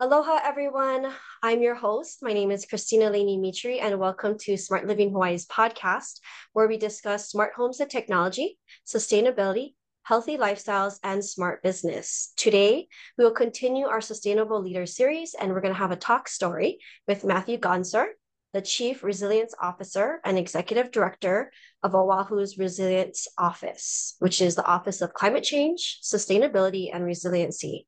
[0.00, 1.12] Aloha, everyone.
[1.42, 2.18] I'm your host.
[2.22, 6.20] My name is Christina Laney Mitri, and welcome to Smart Living Hawaii's podcast,
[6.52, 9.74] where we discuss smart homes and technology, sustainability,
[10.04, 12.32] healthy lifestyles, and smart business.
[12.36, 12.86] Today,
[13.18, 16.78] we will continue our Sustainable Leader series, and we're going to have a talk story
[17.08, 18.06] with Matthew Gonser,
[18.52, 21.52] the Chief Resilience Officer and Executive Director
[21.82, 27.86] of Oahu's Resilience Office, which is the Office of Climate Change, Sustainability, and Resiliency.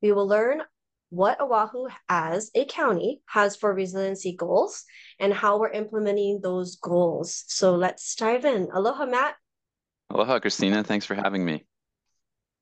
[0.00, 0.62] We will learn
[1.10, 4.84] what Oahu as a county has for resiliency goals
[5.18, 7.44] and how we're implementing those goals.
[7.48, 8.68] So let's dive in.
[8.72, 9.34] Aloha, Matt.
[10.10, 10.84] Aloha, Christina.
[10.84, 11.66] Thanks for having me.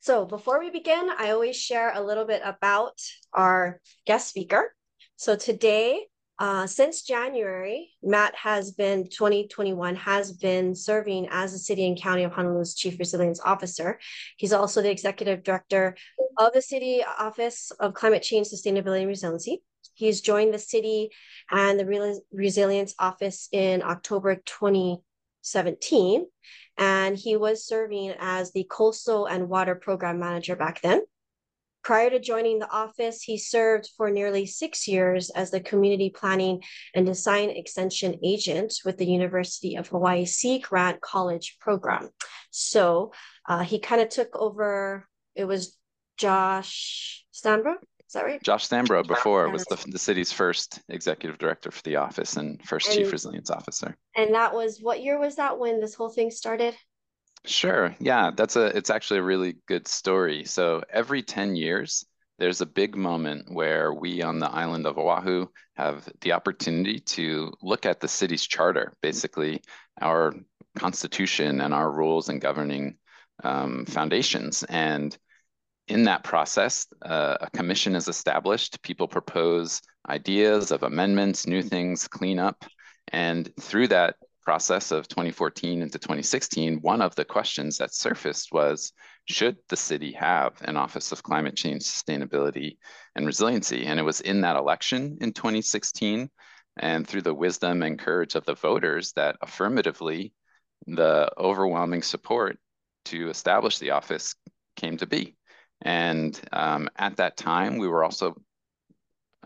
[0.01, 3.01] So before we begin, I always share a little bit about
[3.33, 4.75] our guest speaker.
[5.17, 6.07] So today
[6.39, 12.25] uh, since January, Matt has been 2021 has been serving as the City and County
[12.25, 14.01] of Honolulu's Chief Resilience Officer.
[14.37, 15.97] He's also the Executive Director
[16.39, 19.63] of the City Office of Climate Change, Sustainability, and Resiliency.
[19.95, 21.11] He's joined the city
[21.53, 26.27] and the Re- Resilience Office in October 2017,
[26.79, 31.03] and he was serving as the Coastal and Water Program Manager back then.
[31.85, 36.63] Prior to joining the office, he served for nearly six years as the Community Planning
[36.95, 42.09] and Design Extension Agent with the University of Hawaii Sea Grant College program.
[42.51, 43.13] So
[43.47, 45.77] uh, he kind of took over, it was
[46.17, 48.43] Josh Stanbro, is that right?
[48.43, 52.89] Josh Stanbro before was the, the city's first executive director for the office and first
[52.89, 53.95] and, chief resilience officer.
[54.17, 56.75] And that was, what year was that when this whole thing started?
[57.47, 57.95] Sure.
[58.01, 60.45] Yeah, that's a it's actually a really good story.
[60.45, 62.05] So every 10 years,
[62.39, 65.47] there's a big moment where we on the island of Oahu
[65.77, 69.61] have the opportunity to look at the city's charter, basically
[70.01, 70.33] our
[70.79, 72.97] constitution and our rules and governing
[73.45, 74.63] um, foundations.
[74.65, 75.17] And
[75.89, 78.83] in that process, uh, a commission is established.
[78.83, 82.65] People propose ideas of amendments, new things, cleanup.
[83.09, 88.93] And through that process of 2014 into 2016, one of the questions that surfaced was,
[89.27, 92.77] should the city have an Office of Climate Change, Sustainability,
[93.15, 93.87] and Resiliency?
[93.87, 96.31] And it was in that election in 2016
[96.79, 100.33] and through the wisdom and courage of the voters that affirmatively
[100.87, 102.59] the overwhelming support
[103.07, 104.35] to establish the office
[104.77, 105.37] came to be.
[105.83, 108.35] And um, at that time, we were also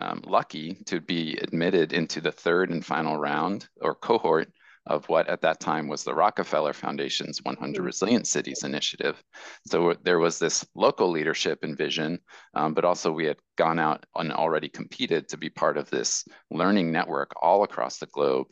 [0.01, 4.53] um, lucky to be admitted into the third and final round or cohort
[4.89, 7.85] of what at that time was the Rockefeller Foundation's 100 mm-hmm.
[7.85, 9.23] Resilient Cities initiative.
[9.67, 12.19] So there was this local leadership and vision,
[12.55, 16.25] um, but also we had gone out and already competed to be part of this
[16.51, 18.49] learning network all across the globe.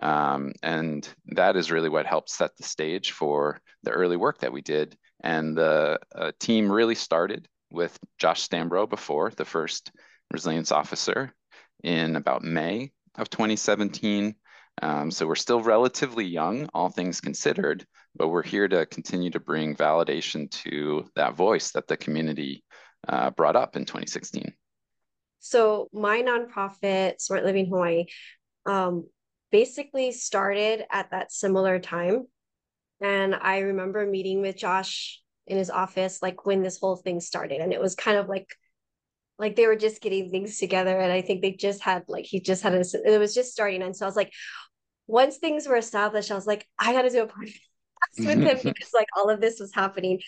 [0.00, 4.52] Um, and that is really what helped set the stage for the early work that
[4.52, 4.96] we did.
[5.24, 9.90] And the uh, team really started with Josh Stanbro before, the first
[10.30, 11.34] resilience officer,
[11.82, 14.34] in about May of 2017.
[14.82, 17.84] Um, so we're still relatively young, all things considered,
[18.14, 22.64] but we're here to continue to bring validation to that voice that the community
[23.08, 24.52] uh, brought up in 2016.
[25.40, 28.06] So my nonprofit, Smart Living Hawaii,
[28.66, 29.06] um,
[29.50, 32.26] basically started at that similar time.
[33.00, 37.60] And I remember meeting with Josh in his office, like when this whole thing started.
[37.60, 38.48] And it was kind of like,
[39.38, 40.98] like they were just getting things together.
[40.98, 43.82] And I think they just had like, he just had a, it was just starting.
[43.82, 44.32] And so I was like,
[45.08, 47.60] once things were established, I was like, I got to do a podcast
[48.18, 50.20] with him because like all of this was happening.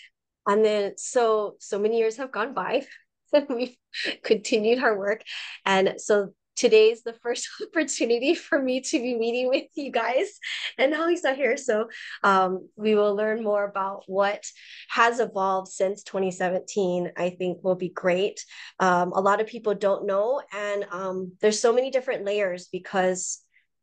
[0.49, 2.87] And then so so many years have gone by
[3.33, 3.77] and we've
[4.25, 5.23] continued our work.
[5.65, 10.39] And so today's the first opportunity for me to be meeting with you guys
[10.77, 11.89] and now he's not here so
[12.23, 14.45] um, we will learn more about what
[14.91, 18.45] has evolved since 2017 i think will be great
[18.79, 23.43] um, a lot of people don't know and um, there's so many different layers because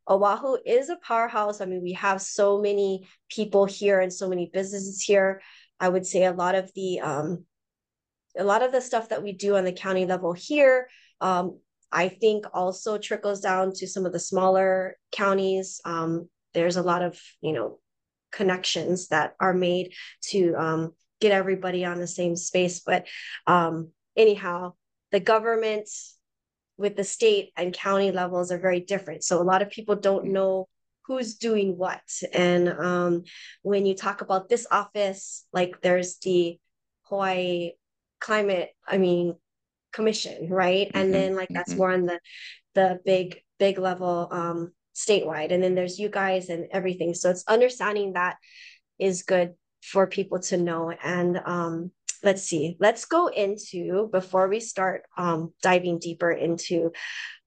[0.09, 1.61] Oahu is a powerhouse.
[1.61, 5.41] I mean, we have so many people here and so many businesses here.
[5.79, 7.45] I would say a lot of the um,
[8.37, 10.89] a lot of the stuff that we do on the county level here,
[11.21, 11.59] um,
[11.91, 15.81] I think also trickles down to some of the smaller counties.
[15.85, 17.79] Um, there's a lot of you know
[18.31, 22.79] connections that are made to um, get everybody on the same space.
[22.79, 23.07] But
[23.45, 24.73] um, anyhow,
[25.11, 25.89] the government
[26.77, 29.23] with the state and county levels are very different.
[29.23, 30.31] So a lot of people don't mm.
[30.31, 30.67] know
[31.05, 32.01] who's doing what.
[32.33, 33.23] And um,
[33.61, 36.59] when you talk about this office, like there's the
[37.03, 37.71] Hawaii
[38.19, 39.35] Climate, I mean,
[39.93, 40.87] Commission, right?
[40.87, 40.97] Mm-hmm.
[40.97, 41.77] And then like that's mm-hmm.
[41.77, 42.19] more on the
[42.75, 44.27] the big big level.
[44.31, 48.35] Um, statewide and then there's you guys and everything so it's understanding that
[48.97, 49.53] is good
[49.83, 51.91] for people to know and um
[52.23, 56.91] let's see let's go into before we start um diving deeper into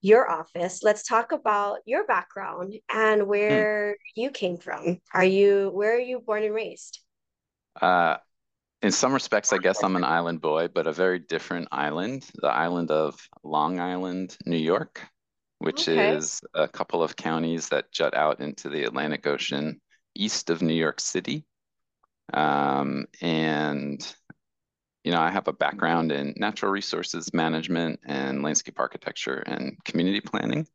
[0.01, 4.21] your office let's talk about your background and where hmm.
[4.21, 7.01] you came from are you where are you born and raised
[7.81, 8.17] uh
[8.83, 12.49] in some respects, I guess I'm an island boy, but a very different island, the
[12.49, 15.03] island of Long Island, New York
[15.61, 16.17] which okay.
[16.17, 19.79] is a couple of counties that jut out into the Atlantic Ocean
[20.15, 21.45] east of New York City.
[22.33, 24.01] Um, and,
[25.05, 30.21] you know, I have a background in natural resources management and landscape architecture and community
[30.21, 30.67] planning.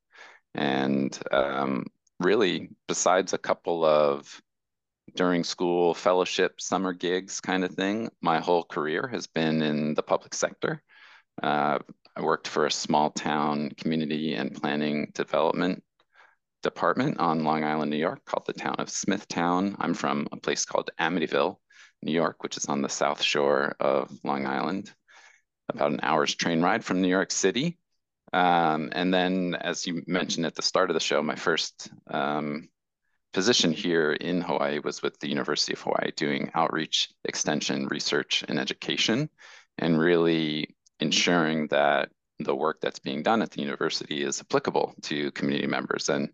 [0.55, 1.85] And um,
[2.19, 4.41] really, besides a couple of
[5.15, 10.03] during school fellowship summer gigs kind of thing, my whole career has been in the
[10.03, 10.81] public sector.
[11.41, 11.79] Uh,
[12.15, 15.83] I worked for a small town community and planning development
[16.63, 19.75] department on Long Island, New York, called the town of Smithtown.
[19.79, 21.57] I'm from a place called Amityville,
[22.05, 24.93] New York, which is on the south shore of Long Island,
[25.69, 27.77] about an hour's train ride from New York City.
[28.31, 32.69] Um, and then, as you mentioned at the start of the show, my first um,
[33.33, 38.59] position here in Hawaii was with the University of Hawaii doing outreach, extension, research, and
[38.59, 39.29] education,
[39.79, 42.09] and really ensuring that
[42.39, 46.09] the work that's being done at the university is applicable to community members.
[46.09, 46.29] And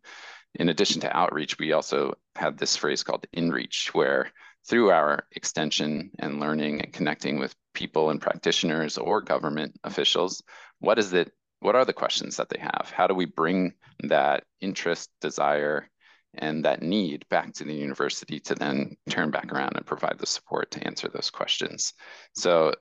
[0.55, 4.31] in addition to outreach, we also have this phrase called inreach, where
[4.67, 10.41] through our extension and learning and connecting with people and practitioners or government officials,
[10.79, 11.31] what is it?
[11.59, 12.91] What are the questions that they have?
[12.93, 13.73] How do we bring
[14.03, 15.89] that interest, desire,
[16.33, 20.25] and that need back to the university to then turn back around and provide the
[20.25, 21.93] support to answer those questions?
[22.33, 22.73] So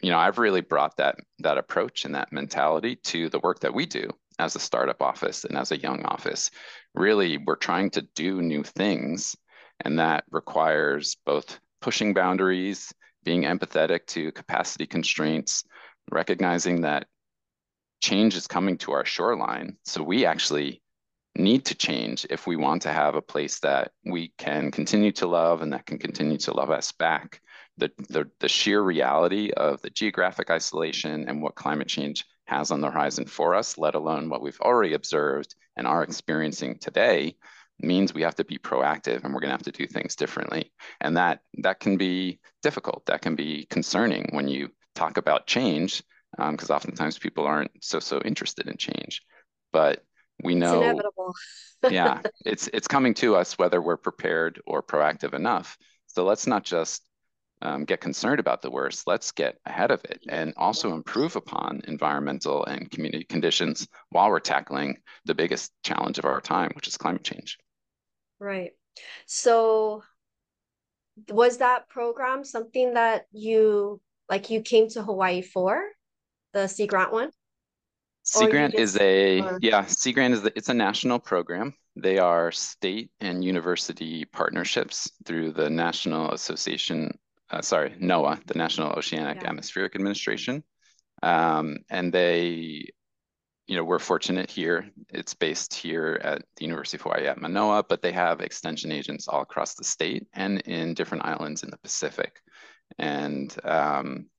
[0.00, 3.74] you know, I've really brought that that approach and that mentality to the work that
[3.74, 4.08] we do
[4.38, 6.50] as a startup office and as a young office.
[6.94, 9.36] Really, we're trying to do new things,
[9.84, 12.92] and that requires both pushing boundaries,
[13.24, 15.64] being empathetic to capacity constraints,
[16.10, 17.06] recognizing that
[18.00, 19.76] change is coming to our shoreline.
[19.84, 20.82] So we actually
[21.36, 25.26] need to change if we want to have a place that we can continue to
[25.26, 27.40] love and that can continue to love us back
[27.78, 32.80] the, the, the sheer reality of the geographic isolation and what climate change has on
[32.80, 37.36] the horizon for us, let alone what we've already observed and are experiencing today,
[37.80, 40.72] means we have to be proactive and we're going to have to do things differently.
[41.00, 43.06] And that that can be difficult.
[43.06, 46.02] That can be concerning when you talk about change,
[46.36, 49.22] because um, oftentimes people aren't so so interested in change.
[49.72, 50.04] But
[50.42, 51.34] we know it's inevitable.
[51.90, 55.76] yeah, it's it's coming to us whether we're prepared or proactive enough.
[56.06, 57.02] So let's not just
[57.62, 61.82] um, get concerned about the worst, let's get ahead of it and also improve upon
[61.88, 66.96] environmental and community conditions while we're tackling the biggest challenge of our time, which is
[66.96, 67.58] climate change.
[68.40, 68.72] Right.
[69.26, 70.02] So,
[71.30, 75.82] was that program something that you like you came to Hawaii for
[76.52, 77.30] the Sea Grant one?
[78.22, 79.58] Sea Grant is a or...
[79.60, 79.86] yeah.
[79.86, 81.74] Sea Grant is the, it's a national program.
[81.96, 87.10] They are state and university partnerships through the National Association
[87.50, 89.48] uh, sorry, NOAA, the National Oceanic yeah.
[89.48, 90.62] Atmospheric Administration.
[91.22, 92.90] Um, and they,
[93.68, 94.88] you know, we're fortunate here.
[95.10, 99.28] It's based here at the University of Hawaii at Manoa, but they have extension agents
[99.28, 102.40] all across the state and in different islands in the Pacific.
[102.98, 104.30] And um,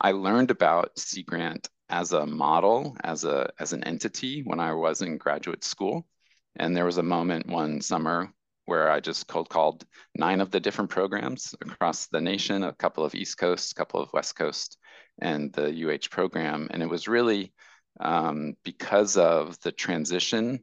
[0.00, 4.72] I learned about Sea Grant as a model, as a as an entity when I
[4.72, 6.06] was in graduate school.
[6.54, 8.32] And there was a moment one summer
[8.66, 9.84] where I just cold called
[10.14, 14.00] nine of the different programs across the nation, a couple of East Coast, a couple
[14.00, 14.78] of West Coast,
[15.20, 16.68] and the UH program.
[16.70, 17.52] And it was really
[18.00, 20.62] um, because of the transition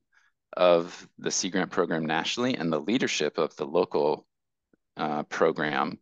[0.55, 4.27] of the Sea Grant program nationally and the leadership of the local
[4.97, 5.97] uh, program.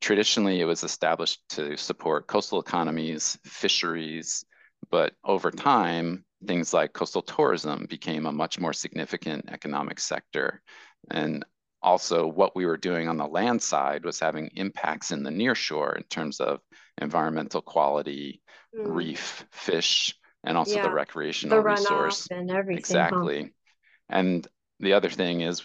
[0.00, 4.44] Traditionally, it was established to support coastal economies, fisheries,
[4.90, 10.62] but over time, things like coastal tourism became a much more significant economic sector.
[11.10, 11.44] And
[11.82, 15.54] also what we were doing on the land side was having impacts in the near
[15.54, 16.60] shore in terms of
[17.00, 18.42] environmental quality,
[18.76, 18.94] mm.
[18.94, 20.14] reef, fish,
[20.44, 20.82] and also yeah.
[20.82, 22.28] the recreational the resource.
[22.30, 23.42] And everything, exactly.
[23.42, 23.48] Huh?
[24.08, 24.48] And
[24.80, 25.62] the other thing is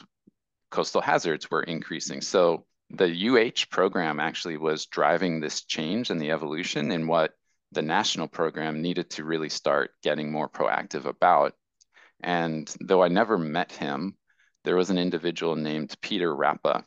[0.72, 2.22] coastal hazards were increasing.
[2.22, 7.34] So the UH program actually was driving this change and the evolution in what
[7.72, 11.54] the national program needed to really start getting more proactive about.
[12.22, 14.18] And though I never met him,
[14.64, 16.86] there was an individual named Peter Rappa,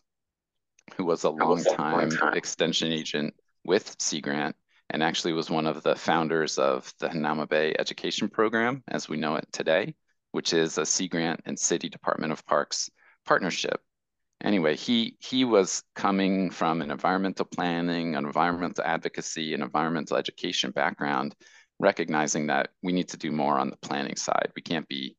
[0.96, 4.56] who was a long-time extension agent with Sea Grant
[4.94, 9.16] and actually was one of the founders of the Hanauma Bay Education Program as we
[9.18, 9.94] know it today.
[10.32, 12.90] which is a Sea Grant and City Department of Parks
[13.24, 13.80] partnership.
[14.42, 20.72] Anyway, he he was coming from an environmental planning, an environmental advocacy, an environmental education
[20.72, 21.34] background,
[21.78, 24.50] recognizing that we need to do more on the planning side.
[24.56, 25.16] We can't be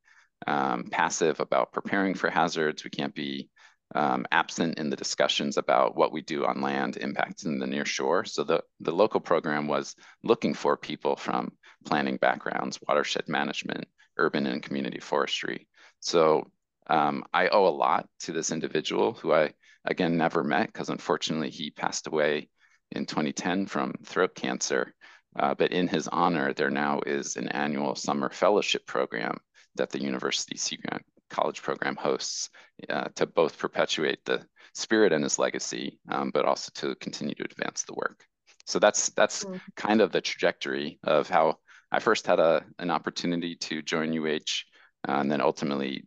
[0.48, 2.84] um, passive about preparing for hazards.
[2.84, 3.50] We can't be
[3.94, 7.86] um, absent in the discussions about what we do on land impacts in the near
[7.86, 8.26] shore.
[8.26, 11.52] So the, the local program was looking for people from
[11.86, 13.86] planning backgrounds, watershed management,
[14.18, 15.68] urban and community forestry.
[16.00, 16.50] So
[16.88, 19.54] um, I owe a lot to this individual who I,
[19.86, 22.50] again, never met because unfortunately he passed away
[22.92, 24.94] in 2010 from throat cancer.
[25.38, 29.38] Uh, but in his honor, there now is an annual summer fellowship program
[29.76, 32.50] that the University Sea Grant College program hosts
[32.90, 37.46] uh, to both perpetuate the spirit and his legacy, um, but also to continue to
[37.46, 38.26] advance the work.
[38.66, 39.58] So that's that's mm-hmm.
[39.76, 41.58] kind of the trajectory of how
[41.92, 44.64] I first had a an opportunity to join UH,
[45.08, 46.06] uh, and then ultimately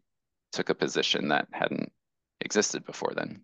[0.53, 1.93] took a position that hadn't
[2.41, 3.43] existed before then.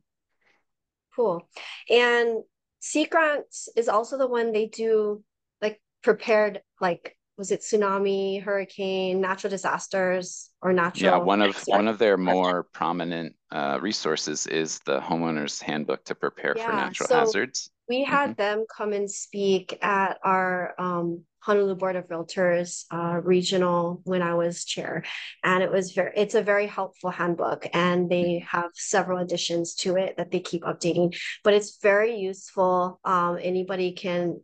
[1.14, 1.49] Cool.
[1.88, 2.43] And
[2.81, 5.23] Sea Grants is also the one they do
[5.62, 11.11] like prepared like was it tsunami, hurricane, natural disasters, or natural?
[11.11, 16.14] Yeah, one of one of their more prominent uh, resources is the homeowner's handbook to
[16.14, 17.71] prepare yeah, for natural so hazards.
[17.88, 18.43] We had mm-hmm.
[18.43, 24.35] them come and speak at our um, Honolulu Board of Realtors uh, regional when I
[24.35, 25.05] was chair,
[25.43, 26.12] and it was very.
[26.17, 28.57] It's a very helpful handbook, and they mm-hmm.
[28.57, 31.17] have several additions to it that they keep updating.
[31.43, 33.00] But it's very useful.
[33.05, 34.41] Um, anybody can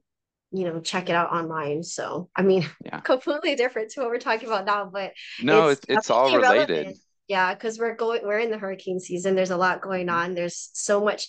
[0.53, 3.01] you know check it out online so i mean yeah.
[3.01, 6.71] completely different to what we're talking about now but no it's, it's, it's all related
[6.71, 6.99] relevant.
[7.29, 10.17] yeah because we're going we're in the hurricane season there's a lot going mm-hmm.
[10.17, 11.29] on there's so much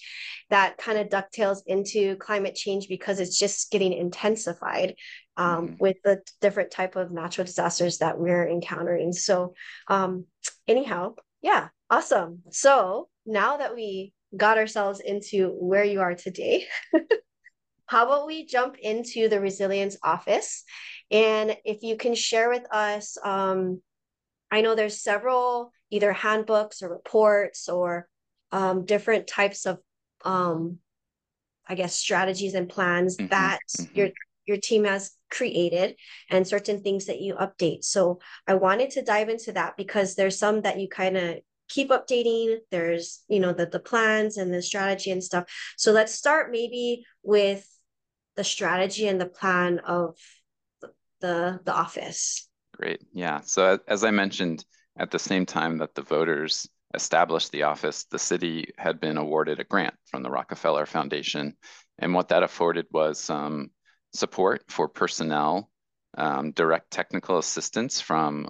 [0.50, 4.96] that kind of ducktails into climate change because it's just getting intensified
[5.38, 5.76] um, mm-hmm.
[5.80, 9.54] with the different type of natural disasters that we're encountering so
[9.88, 10.26] um
[10.68, 16.66] anyhow yeah awesome so now that we got ourselves into where you are today
[17.92, 20.64] how about we jump into the resilience office?
[21.12, 23.82] And if you can share with us, um,
[24.50, 28.08] I know there's several either handbooks or reports or
[28.54, 29.80] um, different types of,
[30.24, 30.78] um,
[31.68, 33.94] I guess, strategies and plans mm-hmm, that mm-hmm.
[33.94, 34.10] your
[34.46, 35.96] your team has created
[36.30, 37.84] and certain things that you update.
[37.84, 41.90] So I wanted to dive into that because there's some that you kind of keep
[41.90, 45.46] updating there's you know the the plans and the strategy and stuff
[45.78, 47.66] so let's start maybe with
[48.36, 50.18] the strategy and the plan of
[51.22, 52.50] the the office.
[52.76, 53.02] Great.
[53.14, 53.42] Yeah.
[53.42, 54.66] So as I mentioned,
[54.98, 59.60] at the same time that the voters established the office, the city had been awarded
[59.60, 61.56] a grant from the Rockefeller Foundation.
[62.00, 63.70] And what that afforded was some
[64.14, 65.70] support for personnel,
[66.18, 68.50] um, direct technical assistance from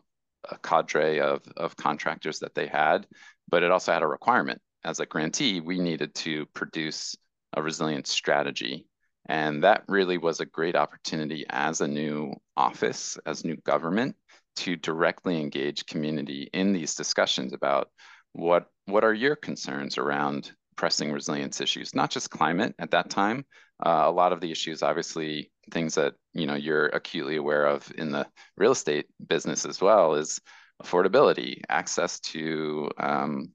[0.50, 3.06] a cadre of, of contractors that they had,
[3.48, 4.62] but it also had a requirement.
[4.84, 7.16] As a grantee, we needed to produce
[7.54, 8.88] a resilience strategy
[9.28, 14.16] and that really was a great opportunity as a new office, as new government,
[14.58, 17.90] to directly engage community in these discussions about
[18.34, 23.46] what, what are your concerns around pressing resilience issues, not just climate at that time.
[23.86, 27.92] Uh, a lot of the issues, obviously, things that you know you're acutely aware of
[27.98, 28.26] in the
[28.58, 30.40] real estate business as well, is
[30.84, 33.52] affordability, access to um,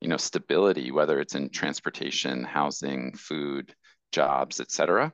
[0.00, 3.74] you know stability, whether it's in transportation, housing, food,
[4.14, 5.12] jobs, et cetera.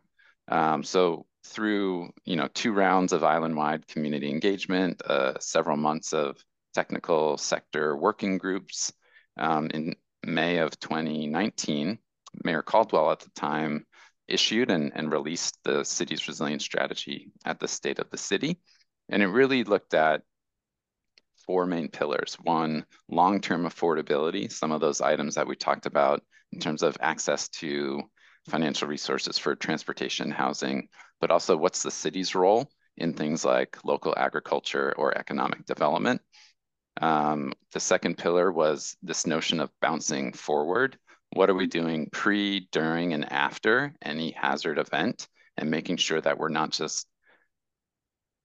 [0.48, 6.36] Um, so through you know two rounds of island-wide community engagement, uh, several months of
[6.74, 8.92] technical sector working groups,
[9.38, 11.98] um, in May of 2019,
[12.44, 13.86] Mayor Caldwell at the time
[14.28, 18.60] issued and, and released the city's resilience strategy at the state of the city.
[19.08, 20.22] And it really looked at
[21.46, 22.36] four main pillars.
[22.42, 27.48] One, long-term affordability, some of those items that we talked about in terms of access
[27.48, 28.02] to
[28.48, 30.88] financial resources for transportation, housing,
[31.20, 36.20] but also what's the city's role in things like local agriculture or economic development.
[37.00, 40.98] Um, the second pillar was this notion of bouncing forward.
[41.32, 46.38] What are we doing pre, during, and after any hazard event and making sure that
[46.38, 47.06] we're not just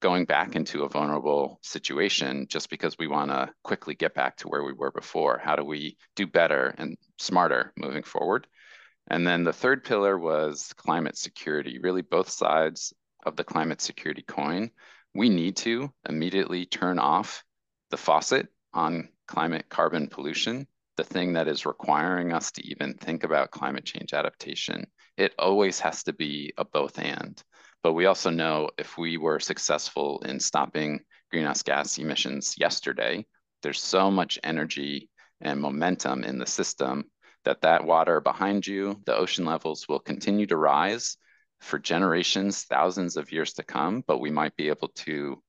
[0.00, 4.48] going back into a vulnerable situation just because we want to quickly get back to
[4.48, 5.40] where we were before.
[5.42, 8.46] How do we do better and smarter moving forward?
[9.08, 12.92] And then the third pillar was climate security, really both sides
[13.24, 14.70] of the climate security coin.
[15.14, 17.44] We need to immediately turn off
[17.90, 23.24] the faucet on climate carbon pollution, the thing that is requiring us to even think
[23.24, 24.86] about climate change adaptation.
[25.16, 27.42] It always has to be a both and.
[27.82, 33.24] But we also know if we were successful in stopping greenhouse gas emissions yesterday,
[33.62, 35.08] there's so much energy
[35.40, 37.04] and momentum in the system
[37.46, 41.16] that that water behind you, the ocean levels will continue to rise
[41.60, 45.40] for generations, thousands of years to come, but we might be able to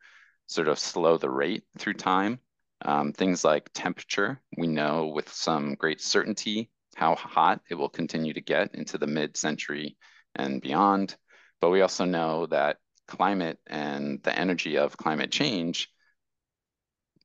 [0.45, 2.39] sort of slow the rate through time.
[2.83, 8.33] Um, things like temperature, we know with some great certainty how hot it will continue
[8.33, 9.97] to get into the mid-century
[10.35, 11.15] and beyond.
[11.59, 12.77] But we also know that
[13.07, 15.89] climate and the energy of climate change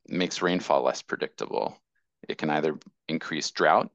[0.09, 1.77] makes rainfall less predictable.
[2.27, 3.91] It can either increase drought,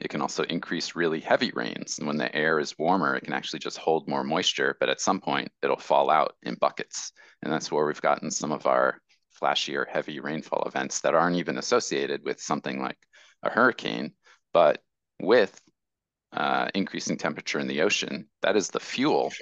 [0.00, 1.98] it can also increase really heavy rains.
[1.98, 5.00] And when the air is warmer, it can actually just hold more moisture, but at
[5.00, 7.12] some point it'll fall out in buckets.
[7.42, 8.98] And that's where we've gotten some of our
[9.40, 12.98] flashier heavy rainfall events that aren't even associated with something like
[13.42, 14.12] a hurricane,
[14.52, 14.82] but
[15.20, 15.60] with
[16.32, 19.32] uh, increasing temperature in the ocean, that is the fuel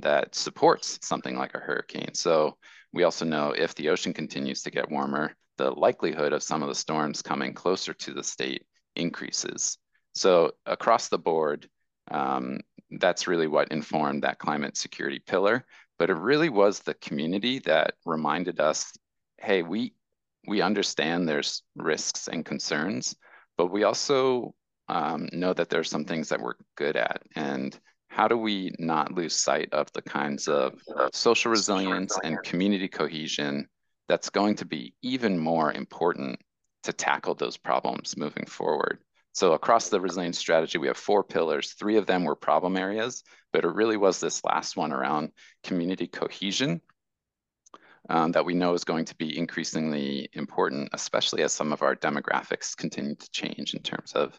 [0.00, 2.14] that supports something like a hurricane.
[2.14, 2.56] So
[2.92, 6.68] we also know if the ocean continues to get warmer, the likelihood of some of
[6.68, 8.64] the storms coming closer to the state
[8.96, 9.76] increases.
[10.18, 11.68] So across the board,
[12.10, 12.58] um,
[12.90, 15.64] that's really what informed that climate security pillar.
[15.98, 18.92] But it really was the community that reminded us,
[19.38, 19.94] hey, we
[20.46, 23.14] we understand there's risks and concerns,
[23.56, 24.54] but we also
[24.88, 27.22] um, know that there's some things that we're good at.
[27.36, 30.80] And how do we not lose sight of the kinds of
[31.12, 33.68] social resilience and community cohesion
[34.08, 36.40] that's going to be even more important
[36.84, 38.98] to tackle those problems moving forward?
[39.32, 41.72] So across the resilience strategy, we have four pillars.
[41.72, 45.30] Three of them were problem areas, but it really was this last one around
[45.62, 46.80] community cohesion
[48.08, 51.94] um, that we know is going to be increasingly important, especially as some of our
[51.94, 54.38] demographics continue to change in terms of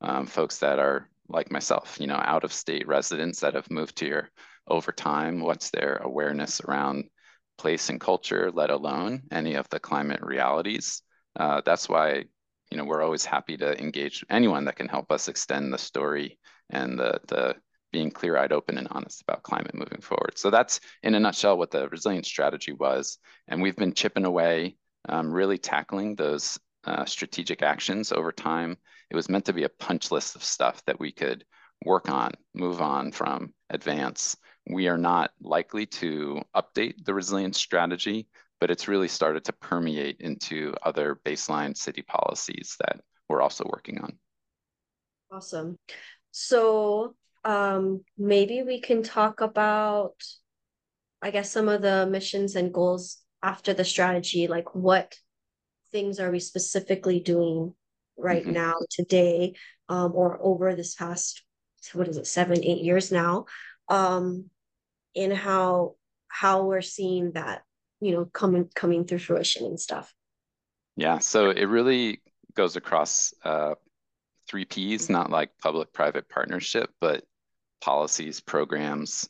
[0.00, 4.00] um, folks that are like myself, you know, out of state residents that have moved
[4.00, 4.30] here
[4.66, 5.40] over time.
[5.40, 7.04] What's their awareness around
[7.58, 11.02] place and culture, let alone any of the climate realities?
[11.38, 12.24] Uh, that's why,
[12.70, 16.38] you know, we're always happy to engage anyone that can help us extend the story
[16.70, 17.56] and the the
[17.92, 20.38] being clear-eyed, open, and honest about climate moving forward.
[20.38, 23.18] So that's, in a nutshell, what the resilience strategy was.
[23.48, 24.76] And we've been chipping away,
[25.08, 28.76] um, really tackling those uh, strategic actions over time.
[29.10, 31.44] It was meant to be a punch list of stuff that we could
[31.84, 34.36] work on, move on from, advance.
[34.68, 38.28] We are not likely to update the resilience strategy,
[38.60, 44.00] but it's really started to permeate into other baseline city policies that we're also working
[44.00, 44.18] on.
[45.32, 45.78] Awesome.
[46.30, 50.14] So um, maybe we can talk about,
[51.22, 55.16] I guess, some of the missions and goals after the strategy, like what
[55.90, 57.74] things are we specifically doing
[58.16, 58.52] right mm-hmm.
[58.52, 59.54] now today
[59.88, 61.42] um, or over this past
[61.94, 63.46] what is it seven eight years now
[63.88, 64.44] um
[65.14, 65.94] in how
[66.28, 67.62] how we're seeing that
[68.00, 70.12] you know coming coming through fruition and stuff
[70.96, 72.20] yeah so it really
[72.54, 73.74] goes across uh,
[74.48, 77.24] three p's not like public private partnership but
[77.80, 79.28] policies programs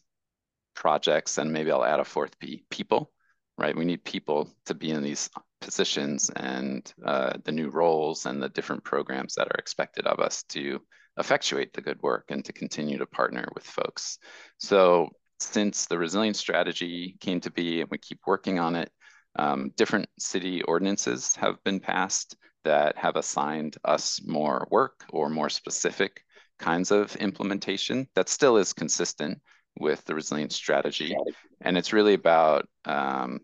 [0.75, 3.11] projects and maybe i'll add a fourth p people
[3.59, 5.29] right we need people to be in these
[5.61, 10.43] positions and uh, the new roles and the different programs that are expected of us
[10.45, 10.81] to
[11.19, 14.19] effectuate the good work and to continue to partner with folks.
[14.59, 15.11] So
[15.43, 18.91] since the resilience strategy came to be and we keep working on it,
[19.37, 25.49] um, different city ordinances have been passed that have assigned us more work or more
[25.49, 26.25] specific
[26.59, 29.41] kinds of implementation that still is consistent
[29.79, 31.17] with the resilience strategy.
[31.63, 33.41] And it's really about um,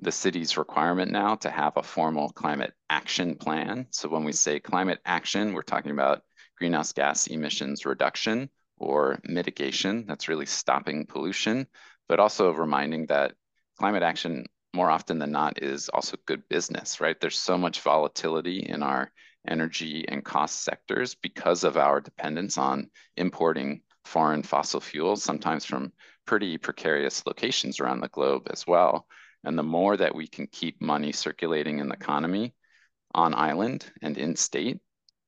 [0.00, 3.86] the city's requirement now to have a formal climate action plan.
[3.90, 6.22] So when we say climate action, we're talking about
[6.58, 10.04] greenhouse gas emissions reduction or mitigation.
[10.06, 11.66] That's really stopping pollution,
[12.08, 13.34] but also reminding that
[13.78, 17.18] climate action more often than not is also good business, right?
[17.20, 19.10] There's so much volatility in our
[19.46, 25.92] energy and cost sectors because of our dependence on importing foreign fossil fuels, sometimes from
[26.26, 29.06] pretty precarious locations around the globe as well.
[29.44, 32.54] And the more that we can keep money circulating in the economy
[33.14, 34.78] on island and in state,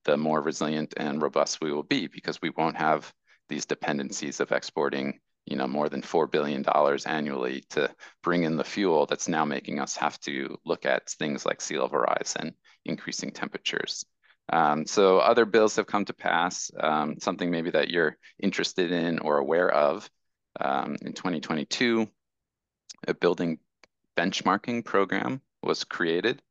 [0.04, 3.12] the more resilient and robust we will be because we won't have
[3.50, 6.64] these dependencies of exporting you know more than $4 billion
[7.06, 7.90] annually to
[8.22, 11.78] bring in the fuel that's now making us have to look at things like sea
[11.78, 14.06] level rise and increasing temperatures.
[14.52, 19.18] Um, so other bills have come to pass um, something maybe that you're interested in
[19.18, 20.08] or aware of.
[20.58, 22.08] Um, in 2022
[23.08, 23.58] a building
[24.16, 26.42] benchmarking program was created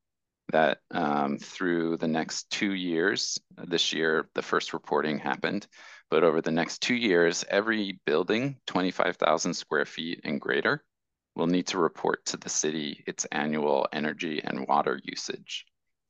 [0.51, 5.67] that um, through the next two years, this year, the first reporting happened,
[6.10, 10.84] but over the next two years, every building, 25,000 square feet and greater,
[11.36, 15.65] will need to report to the city its annual energy and water usage.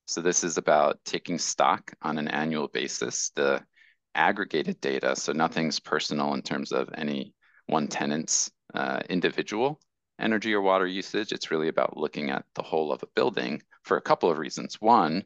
[0.05, 3.63] So this is about taking stock on an annual basis, the
[4.15, 7.33] aggregated data, so nothing's personal in terms of any
[7.67, 9.79] one tenant's uh, individual
[10.19, 11.31] energy or water usage.
[11.31, 14.77] It's really about looking at the whole of a building for a couple of reasons.
[14.79, 15.23] One,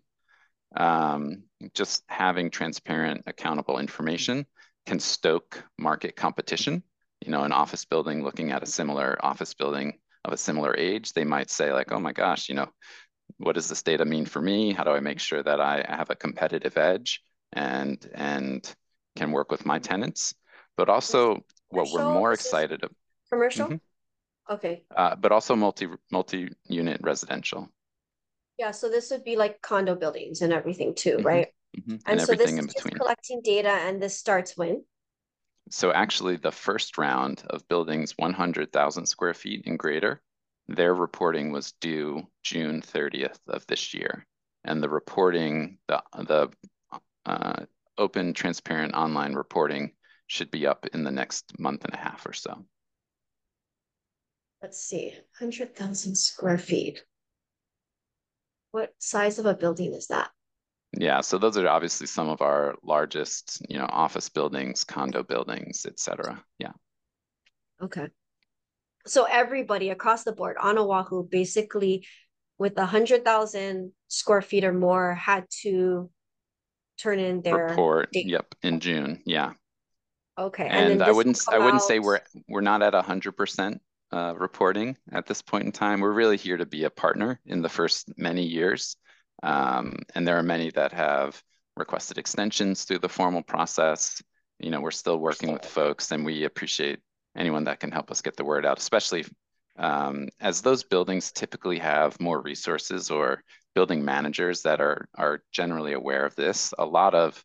[0.75, 4.45] um, just having transparent, accountable information
[4.85, 6.83] can stoke market competition.
[7.25, 11.13] You know, an office building looking at a similar office building of a similar age,
[11.13, 12.67] they might say like, oh my gosh, you know,
[13.37, 14.73] what does this data mean for me?
[14.73, 18.75] How do I make sure that I have a competitive edge and and
[19.15, 20.33] can work with my tenants?
[20.77, 22.95] But also what we're more excited about.
[23.29, 23.67] Commercial?
[23.67, 24.53] Mm -hmm.
[24.53, 24.85] Okay.
[24.95, 27.67] Uh, but also multi multi-unit residential.
[28.57, 31.33] Yeah, so this would be like condo buildings and everything too, mm -hmm.
[31.33, 31.53] right?
[31.77, 32.01] Mm -hmm.
[32.05, 32.97] And, and so this in between.
[32.97, 34.85] collecting data and this starts when?
[35.69, 40.21] So actually the first round of buildings 100,000 square feet and greater,
[40.67, 44.25] their reporting was due June 30th of this year.
[44.63, 46.49] And the reporting, the, the
[47.25, 47.65] uh,
[47.97, 49.93] open, transparent online reporting
[50.27, 52.65] should be up in the next month and a half or so.
[54.61, 57.03] Let's see, 100,000 square feet.
[58.71, 60.31] What size of a building is that?
[60.95, 65.85] Yeah, so those are obviously some of our largest, you know, office buildings, condo buildings,
[65.87, 66.43] et cetera.
[66.59, 66.73] Yeah.
[67.81, 68.09] Okay.
[69.07, 72.05] So everybody across the board on Oahu, basically
[72.59, 76.11] with a hundred thousand square feet or more, had to
[76.99, 78.11] turn in their report.
[78.13, 78.29] Data.
[78.29, 79.23] Yep, in June.
[79.25, 79.53] Yeah.
[80.37, 80.67] Okay.
[80.67, 81.87] And, and I wouldn't I wouldn't out...
[81.87, 86.01] say we're we're not at a hundred percent uh, reporting at this point in time.
[86.01, 88.95] We're really here to be a partner in the first many years.
[89.43, 91.43] Um, and there are many that have
[91.75, 94.21] requested extensions through the formal process.
[94.59, 96.99] You know, we're still working with folks and we appreciate
[97.35, 99.25] anyone that can help us get the word out, especially
[99.77, 103.43] um, as those buildings typically have more resources or
[103.75, 106.73] building managers that are, are generally aware of this.
[106.77, 107.43] A lot of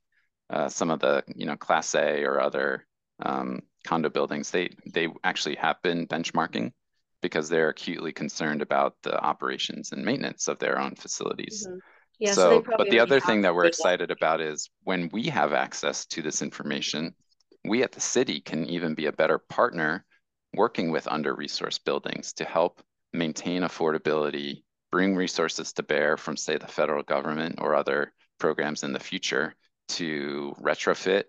[0.51, 2.87] uh, some of the, you know, class A or other
[3.21, 6.71] um, condo buildings, they, they actually have been benchmarking
[7.21, 11.67] because they're acutely concerned about the operations and maintenance of their own facilities.
[11.67, 11.79] Mm-hmm.
[12.21, 15.53] Yeah, so, so but the other thing that we're excited about is when we have
[15.53, 17.15] access to this information,
[17.65, 20.05] we at the city can even be a better partner
[20.55, 26.67] working with under-resourced buildings to help maintain affordability, bring resources to bear from, say, the
[26.67, 29.55] federal government or other programs in the future
[29.89, 31.25] to retrofit,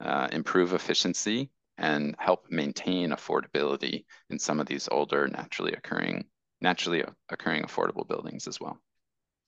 [0.00, 6.24] uh, improve efficiency, and help maintain affordability in some of these older naturally occurring
[6.60, 8.78] naturally occurring affordable buildings as well.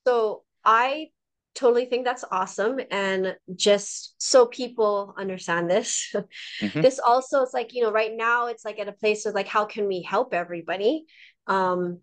[0.07, 1.09] So I
[1.55, 6.15] totally think that's awesome and just so people understand this
[6.61, 6.81] mm-hmm.
[6.81, 9.49] this also is like you know right now it's like at a place of like
[9.49, 11.05] how can we help everybody
[11.49, 11.99] um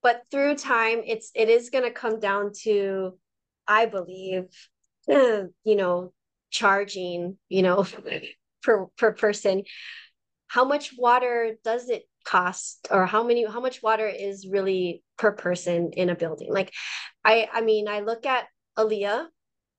[0.00, 3.18] but through time it's it is going to come down to
[3.66, 4.44] i believe
[5.08, 6.12] you know
[6.50, 7.84] charging you know
[8.62, 9.62] per per person
[10.48, 15.32] how much water does it cost or how many how much water is really per
[15.32, 16.72] person in a building like
[17.24, 19.26] i i mean i look at Ali'i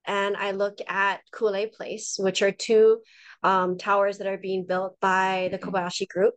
[0.06, 3.00] and i look at Kuilei Place which are two
[3.44, 5.70] um, towers that are being built by the mm-hmm.
[5.70, 6.34] kobayashi group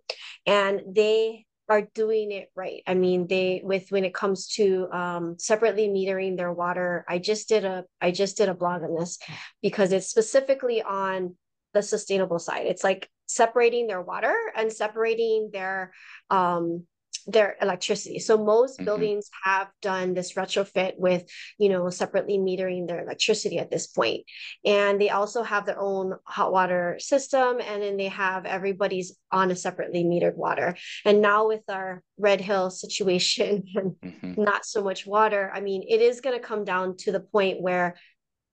[0.47, 5.37] and they are doing it right i mean they with when it comes to um,
[5.39, 9.19] separately metering their water i just did a i just did a blog on this
[9.63, 11.35] because it's specifically on
[11.73, 12.67] the sustainable side.
[12.67, 15.93] It's like separating their water and separating their
[16.31, 16.87] um
[17.27, 18.19] their electricity.
[18.19, 18.85] So most mm-hmm.
[18.85, 21.25] buildings have done this retrofit with,
[21.59, 24.25] you know, separately metering their electricity at this point.
[24.65, 29.51] And they also have their own hot water system and then they have everybody's on
[29.51, 30.77] a separately metered water.
[31.05, 34.43] And now with our Red Hill situation and mm-hmm.
[34.43, 37.61] not so much water, I mean, it is going to come down to the point
[37.61, 37.97] where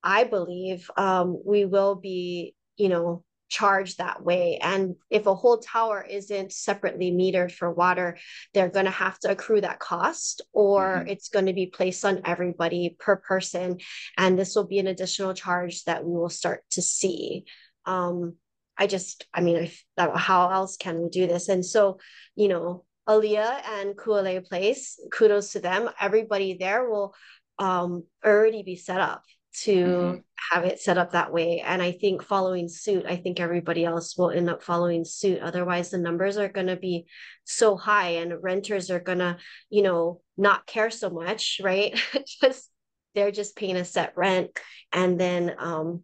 [0.04, 4.60] I believe um, we will be you know charged that way.
[4.62, 8.18] And if a whole tower isn't separately metered for water
[8.54, 11.08] they're going to have to accrue that cost or mm-hmm.
[11.08, 13.80] it's going to be placed on everybody per person.
[14.18, 17.46] And this will be an additional charge that we will start to see.
[17.86, 18.36] Um
[18.78, 21.50] i just i mean I, how else can we do this?
[21.50, 22.00] And so
[22.36, 25.90] you know Ali'i and Kuilei Place, kudos to them.
[26.00, 27.16] Everybody there will
[27.58, 29.24] um, already be set up
[29.64, 30.18] to mm-hmm.
[30.52, 31.62] have it set up that way.
[31.66, 35.42] And I think following suit, I think everybody else will end up following suit.
[35.42, 37.06] Otherwise, the numbers are going to be
[37.44, 39.38] so high and renters are going to,
[39.70, 42.00] you know, not care so much, right?
[42.42, 42.70] just
[43.16, 44.58] they're just paying a set rent.
[44.92, 46.04] And then, um,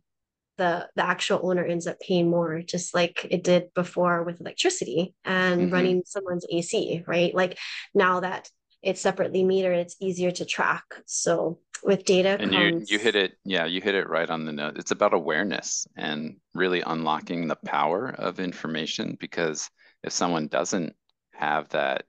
[0.58, 5.14] the the actual owner ends up paying more just like it did before with electricity
[5.24, 5.74] and mm-hmm.
[5.74, 7.58] running someone's AC right like
[7.94, 8.50] now that
[8.82, 12.90] it's separately metered it's easier to track so with data and comes...
[12.90, 15.88] you you hit it yeah you hit it right on the note it's about awareness
[15.96, 19.70] and really unlocking the power of information because
[20.04, 20.96] if someone doesn't
[21.34, 22.04] have that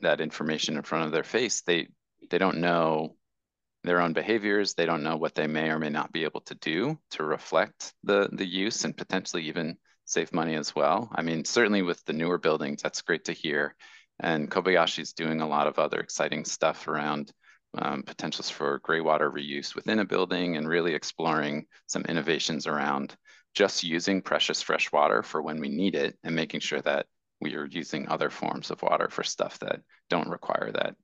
[0.00, 1.88] that information in front of their face they
[2.30, 3.14] they don't know
[3.84, 4.74] their own behaviors.
[4.74, 7.92] They don't know what they may or may not be able to do to reflect
[8.04, 11.08] the, the use and potentially even save money as well.
[11.12, 13.74] I mean, certainly with the newer buildings, that's great to hear.
[14.20, 17.32] And Kobayashi's doing a lot of other exciting stuff around
[17.78, 23.16] um, potentials for gray water reuse within a building and really exploring some innovations around
[23.54, 27.06] just using precious fresh water for when we need it and making sure that
[27.40, 30.94] we are using other forms of water for stuff that don't require that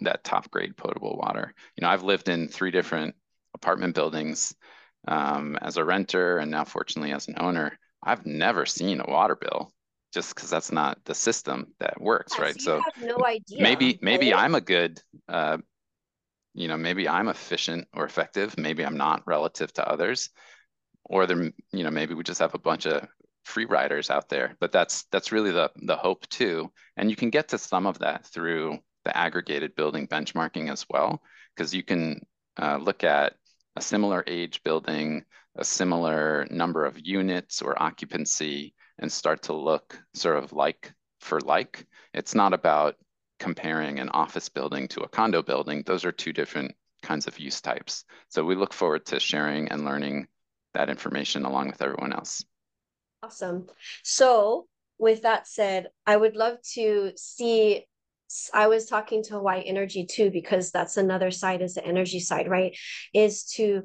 [0.00, 1.54] that top grade potable water.
[1.76, 3.14] You know, I've lived in three different
[3.54, 4.54] apartment buildings
[5.08, 7.78] um, as a renter and now fortunately as an owner.
[8.02, 9.72] I've never seen a water bill
[10.12, 12.60] just because that's not the system that works, yes, right?
[12.60, 13.62] So no idea.
[13.62, 15.58] Maybe maybe I'm a good, uh,
[16.56, 18.56] you know, maybe I'm efficient or effective.
[18.58, 20.30] Maybe I'm not relative to others,
[21.04, 23.06] or there, you know, maybe we just have a bunch of
[23.44, 24.56] free riders out there.
[24.58, 27.98] But that's that's really the the hope too, and you can get to some of
[28.00, 31.22] that through the aggregated building benchmarking as well,
[31.54, 32.20] because you can
[32.60, 33.34] uh, look at
[33.76, 35.24] a similar age building,
[35.56, 41.40] a similar number of units or occupancy, and start to look sort of like for
[41.40, 41.86] like.
[42.14, 42.96] It's not about
[43.38, 45.82] comparing an office building to a condo building.
[45.84, 48.04] Those are two different kinds of use types.
[48.28, 50.28] So we look forward to sharing and learning
[50.74, 52.44] that information along with everyone else.
[53.22, 53.66] Awesome.
[54.02, 54.66] So
[54.98, 57.84] with that said, I would love to see
[58.52, 62.48] I was talking to Hawaii Energy too, because that's another side is the energy side,
[62.48, 62.76] right?
[63.14, 63.84] Is to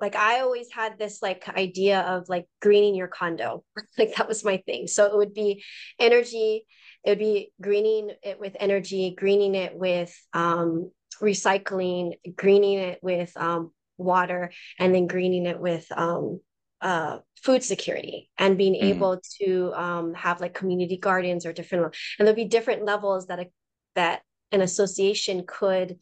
[0.00, 3.64] like I always had this like idea of like greening your condo.
[3.98, 4.86] like that was my thing.
[4.86, 5.64] So it would be
[5.98, 6.66] energy,
[7.04, 13.36] it would be greening it with energy, greening it with um recycling, greening it with
[13.36, 16.40] um water, and then greening it with um
[16.82, 18.82] uh, food security and being mm.
[18.82, 21.84] able to um, have like community gardens or different
[22.18, 23.46] and there'll be different levels that a,
[23.94, 25.96] that an association could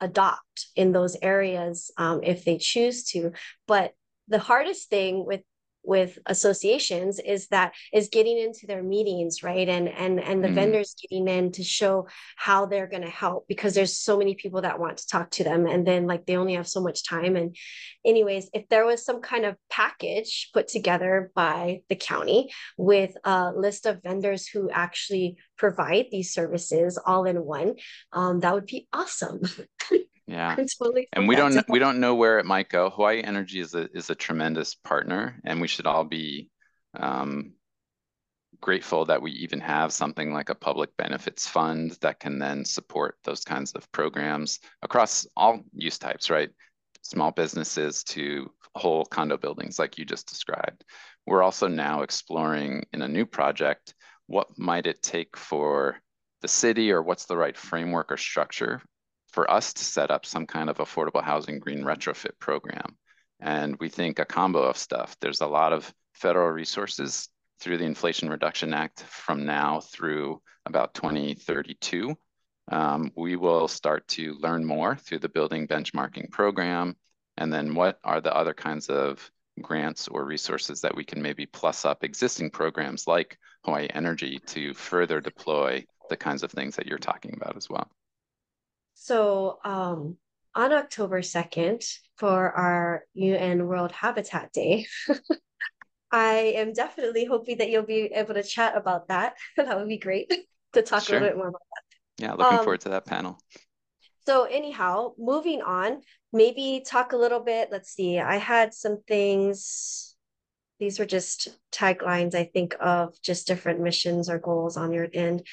[0.00, 3.32] adopt in those areas um, if they choose to
[3.66, 3.92] but
[4.28, 5.40] the hardest thing with
[5.82, 10.54] with associations is that is getting into their meetings right and and and the mm.
[10.54, 14.62] vendors getting in to show how they're going to help because there's so many people
[14.62, 17.36] that want to talk to them and then like they only have so much time
[17.36, 17.56] and
[18.04, 23.52] anyways if there was some kind of package put together by the county with a
[23.54, 27.74] list of vendors who actually provide these services all in one
[28.12, 29.40] um, that would be awesome
[30.26, 30.54] Yeah.
[30.78, 32.88] Totally and we don't we don't know where it might go.
[32.90, 36.50] Hawaii Energy is a is a tremendous partner, and we should all be
[36.94, 37.54] um,
[38.60, 43.16] grateful that we even have something like a public benefits fund that can then support
[43.24, 46.50] those kinds of programs across all use types, right?
[47.02, 50.84] Small businesses to whole condo buildings, like you just described.
[51.26, 53.94] We're also now exploring in a new project
[54.30, 55.96] what might it take for
[56.40, 58.80] the city or what's the right framework or structure
[59.32, 62.96] for us to set up some kind of affordable housing green retrofit program.
[63.40, 65.16] And we think a combo of stuff.
[65.20, 70.94] There's a lot of federal resources through the Inflation Reduction Act from now through about
[70.94, 72.16] 2032.
[72.70, 76.94] Um, we will start to learn more through the building benchmarking program.
[77.36, 79.28] And then what are the other kinds of
[79.60, 84.74] grants or resources that we can maybe plus up existing programs like Hawaii Energy to
[84.74, 87.88] further deploy the kinds of things that you're talking about as well.
[88.94, 90.16] So um,
[90.54, 91.84] on October 2nd,
[92.16, 94.86] for our UN World Habitat Day,
[96.12, 99.36] I am definitely hoping that you'll be able to chat about that.
[99.56, 100.32] that would be great
[100.72, 101.16] to talk sure.
[101.16, 102.24] a little bit more about that.
[102.24, 103.38] Yeah, looking um, forward to that panel.
[104.26, 107.68] So, anyhow, moving on, maybe talk a little bit.
[107.72, 110.09] Let's see, I had some things.
[110.80, 115.46] These were just taglines, I think, of just different missions or goals on your end.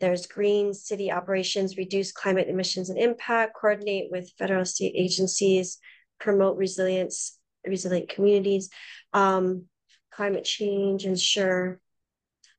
[0.00, 5.78] There's green city operations, reduce climate emissions and impact, coordinate with federal state agencies,
[6.18, 8.70] promote resilience, resilient communities,
[9.12, 9.66] um,
[10.10, 11.78] climate change, ensure.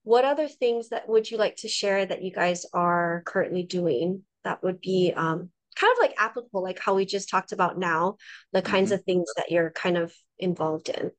[0.04, 4.22] What other things that would you like to share that you guys are currently doing
[4.44, 8.18] that would be um, kind of like applicable, like how we just talked about now,
[8.52, 9.00] the kinds mm-hmm.
[9.00, 11.10] of things that you're kind of involved in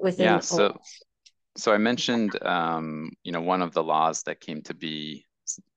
[0.00, 0.26] within.
[0.26, 0.40] Yeah.
[0.40, 0.76] So,
[1.56, 5.26] so I mentioned, um, you know, one of the laws that came to be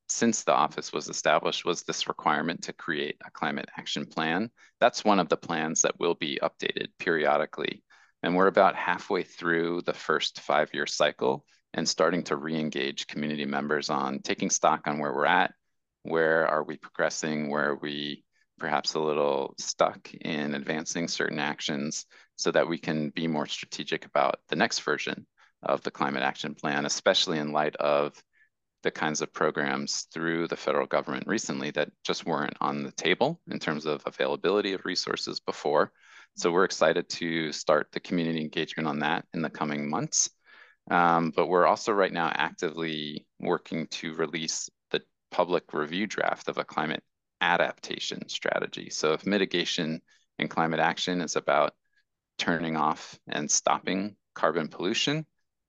[0.10, 4.52] since the office was established was this requirement to create a climate action plan.
[4.80, 7.84] That's one of the plans that will be updated periodically.
[8.22, 13.08] And we're about halfway through the first five year cycle and starting to re engage
[13.08, 15.54] community members on taking stock on where we're at,
[16.04, 18.24] where are we progressing, where are we
[18.60, 22.06] perhaps a little stuck in advancing certain actions
[22.44, 25.26] so that we can be more strategic about the next version
[25.64, 28.22] of the climate action plan, especially in light of
[28.82, 33.40] the kinds of programs through the federal government recently that just weren't on the table
[33.50, 35.94] in terms of availability of resources before.
[36.36, 40.30] So we're excited to start the community engagement on that in the coming months.
[40.92, 45.02] Um, but we're also right now actively working to release the
[45.32, 47.04] public review draft of a climate
[47.40, 48.90] adaptation strategy.
[48.90, 50.02] So if mitigation
[50.40, 51.74] and climate action is about
[52.38, 55.26] turning off and stopping carbon pollution,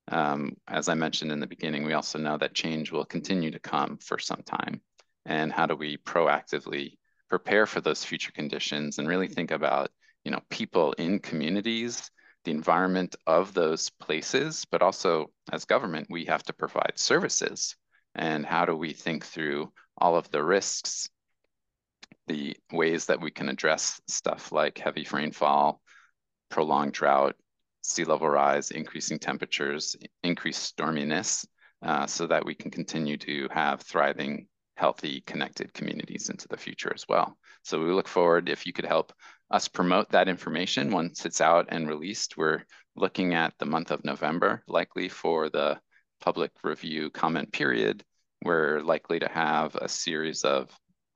[0.08, 3.58] um, as I mentioned in the beginning, we also know that change will continue to
[3.58, 4.80] come for some time.
[5.26, 6.98] And how do we proactively
[7.30, 9.90] prepare for those future conditions and really think about,
[10.24, 12.10] you know, people in communities,
[12.44, 17.74] the environment of those places, but also as government, we have to provide services.
[18.14, 21.08] And how do we think through all of the risks,
[22.26, 25.80] the ways that we can address stuff like heavy rainfall,
[26.54, 27.34] prolonged drought,
[27.82, 31.44] sea level rise, increasing temperatures, increased storminess,
[31.82, 36.92] uh, so that we can continue to have thriving, healthy, connected communities into the future
[36.94, 37.36] as well.
[37.64, 39.12] So we look forward if you could help
[39.50, 42.36] us promote that information once it's out and released.
[42.36, 42.62] We're
[42.94, 45.80] looking at the month of November, likely for the
[46.20, 48.04] public review comment period.
[48.44, 50.70] We're likely to have a series of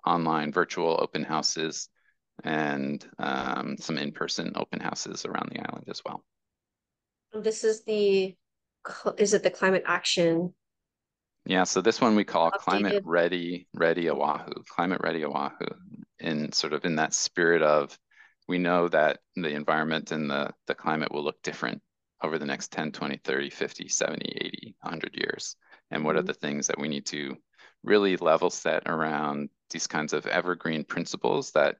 [0.05, 1.89] online virtual open houses
[2.45, 6.23] and um, some in-person open houses around the island as well.
[7.33, 8.37] This is the,
[9.19, 10.55] is it the climate action?
[11.45, 12.59] Yeah, so this one we call Updated.
[12.59, 15.67] Climate Ready, Ready Oahu, Climate Ready Oahu,
[16.19, 17.99] in sort of in that spirit of,
[18.47, 21.83] we know that the environment and the, the climate will look different
[22.23, 25.57] over the next 10, 20, 30, 50, 70, 80, 100 years.
[25.91, 26.19] And what mm -hmm.
[26.19, 26.27] are mm-hmm.
[26.27, 27.37] the things that we need to
[27.83, 31.77] really level set around these kinds of evergreen principles that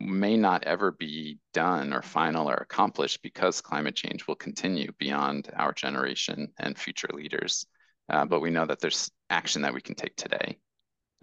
[0.00, 5.50] may not ever be done or final or accomplished because climate change will continue beyond
[5.56, 7.66] our generation and future leaders.
[8.08, 10.58] Uh, but we know that there's action that we can take today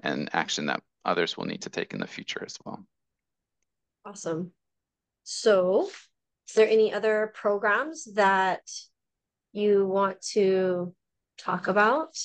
[0.04, 2.86] and action that others will need to take in the future as well.
[4.06, 4.52] Awesome.
[5.24, 5.90] So,
[6.48, 8.62] is there any other programs that
[9.52, 10.94] you want to
[11.38, 12.18] talk about?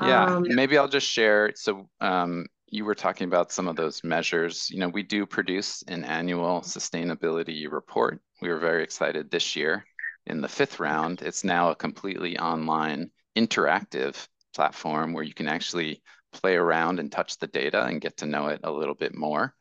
[0.00, 1.52] Yeah, um, maybe I'll just share.
[1.54, 4.70] So, um, you were talking about some of those measures.
[4.70, 8.18] You know, we do produce an annual sustainability report.
[8.40, 9.84] We were very excited this year
[10.26, 11.20] in the fifth round.
[11.20, 17.38] It's now a completely online interactive platform where you can actually play around and touch
[17.38, 19.54] the data and get to know it a little bit more.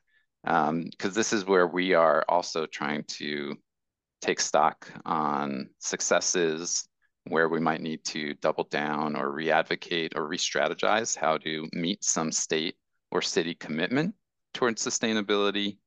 [0.43, 3.56] Because um, this is where we are also trying to
[4.21, 6.88] take stock on successes,
[7.26, 12.32] where we might need to double down or re-advocate or re-strategize how to meet some
[12.32, 12.76] state
[13.12, 14.15] or city commitment
[14.54, 15.78] towards sustainability.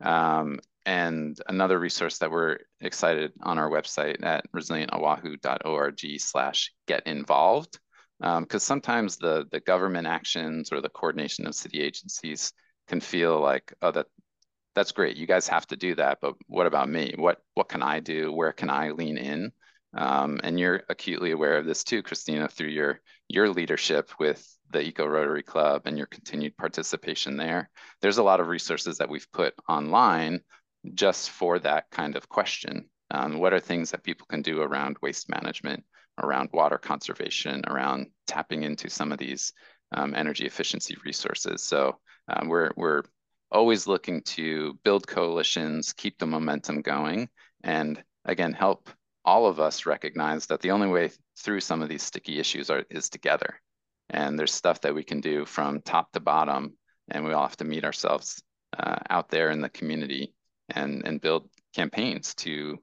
[0.00, 7.78] Um, and another resource that we're excited on our website at resilientoahu.org slash get involved.
[8.20, 12.52] Because um, sometimes the, the government actions or the coordination of city agencies
[12.88, 14.06] can feel like, oh, that
[14.74, 15.16] that's great.
[15.16, 17.14] You guys have to do that, but what about me?
[17.16, 18.32] What what can I do?
[18.32, 19.52] Where can I lean in?
[19.94, 24.80] Um, and you're acutely aware of this too, Christina, through your your leadership with the
[24.80, 27.70] Eco Rotary Club and your continued participation there.
[28.00, 30.40] There's a lot of resources that we've put online
[30.94, 32.88] just for that kind of question.
[33.10, 35.84] Um, what are things that people can do around waste management,
[36.22, 39.52] around water conservation, around tapping into some of these
[39.92, 41.62] um, energy efficiency resources?
[41.62, 41.98] So
[42.28, 43.02] um, we're we're
[43.50, 47.30] always looking to build coalitions, keep the momentum going,
[47.64, 48.90] and again help
[49.28, 52.84] all of us recognize that the only way through some of these sticky issues are,
[52.88, 53.60] is together.
[54.08, 56.78] And there's stuff that we can do from top to bottom,
[57.10, 58.42] and we all have to meet ourselves
[58.78, 60.32] uh, out there in the community
[60.70, 62.78] and, and build campaigns to,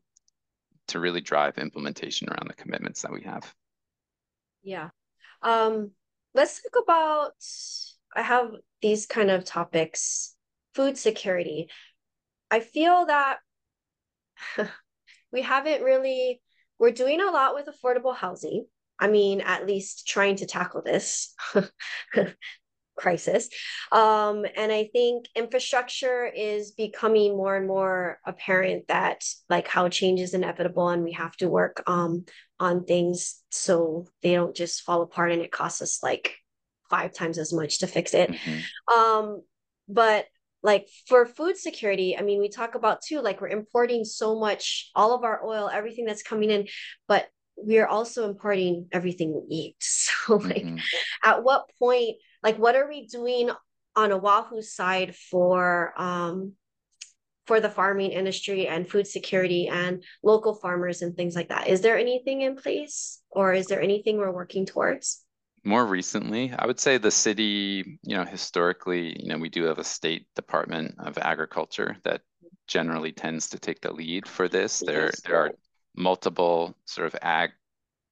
[0.90, 3.52] to really drive implementation around the commitments that we have.
[4.62, 4.90] Yeah.
[5.42, 5.94] Um,
[6.36, 7.34] let's talk about,
[8.16, 8.52] I have
[8.84, 10.36] these kind of topics,
[10.76, 11.72] food security.
[12.52, 13.40] I feel that
[15.36, 16.42] we haven't really,
[16.80, 18.66] we're doing a lot with affordable housing.
[18.98, 21.36] I mean, at least trying to tackle this
[22.98, 23.50] crisis.
[23.92, 30.22] Um, and I think infrastructure is becoming more and more apparent that like how change
[30.22, 32.24] is inevitable and we have to work um,
[32.58, 36.38] on things so they don't just fall apart and it costs us like
[36.90, 38.32] five times as much to fix it.
[38.32, 38.98] Mm-hmm.
[38.98, 39.42] Um,
[39.90, 40.26] but
[40.66, 44.90] like for food security, I mean, we talk about too, like we're importing so much,
[44.96, 46.68] all of our oil, everything that's coming in,
[47.08, 49.76] but we are also importing everything we eat.
[50.26, 50.78] So, like, mm-hmm.
[51.24, 53.52] at what point, like, what are we doing
[53.96, 56.54] on Oahu side for um
[57.46, 61.68] for the farming industry and food security and local farmers and things like that?
[61.68, 65.25] Is there anything in place, or is there anything we're working towards?
[65.66, 69.80] More recently, I would say the city, you know, historically, you know, we do have
[69.80, 72.22] a state department of agriculture that
[72.68, 74.80] generally tends to take the lead for this.
[74.80, 75.52] There, there are
[75.96, 77.52] multiple sort of ag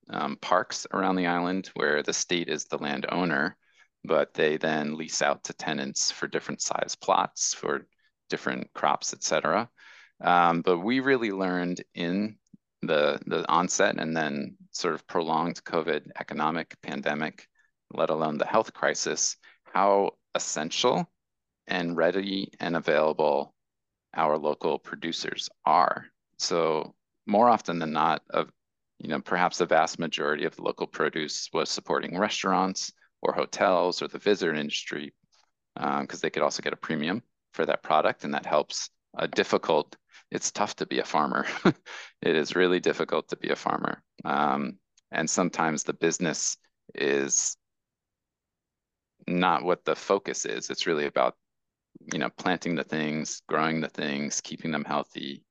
[0.10, 3.56] um, parks around the island where the state is the landowner,
[4.04, 7.88] but they then lease out to tenants for different size plots for
[8.30, 9.70] different crops, et cetera.
[10.22, 12.38] Um, but we really learned in
[12.82, 17.48] the the onset and then sort of prolonged COVID economic pandemic,
[17.94, 21.10] let alone the health crisis, how essential
[21.68, 23.54] and ready and available
[24.16, 26.06] our local producers are.
[26.38, 26.94] So
[27.26, 28.50] more often than not, of
[29.00, 34.08] you know, perhaps the vast majority of local produce was supporting restaurants or hotels or
[34.08, 35.14] the visitor industry,
[35.76, 37.22] because um, they could also get a premium
[37.54, 39.96] for that product, and that helps a difficult
[40.34, 41.46] it's tough to be a farmer.
[42.22, 44.02] it is really difficult to be a farmer.
[44.26, 44.80] Um,
[45.12, 46.58] and sometimes the business
[46.96, 47.56] is
[49.28, 50.72] not what the focus is.
[50.72, 51.36] It's really about,
[52.12, 55.44] you know, planting the things, growing the things, keeping them healthy,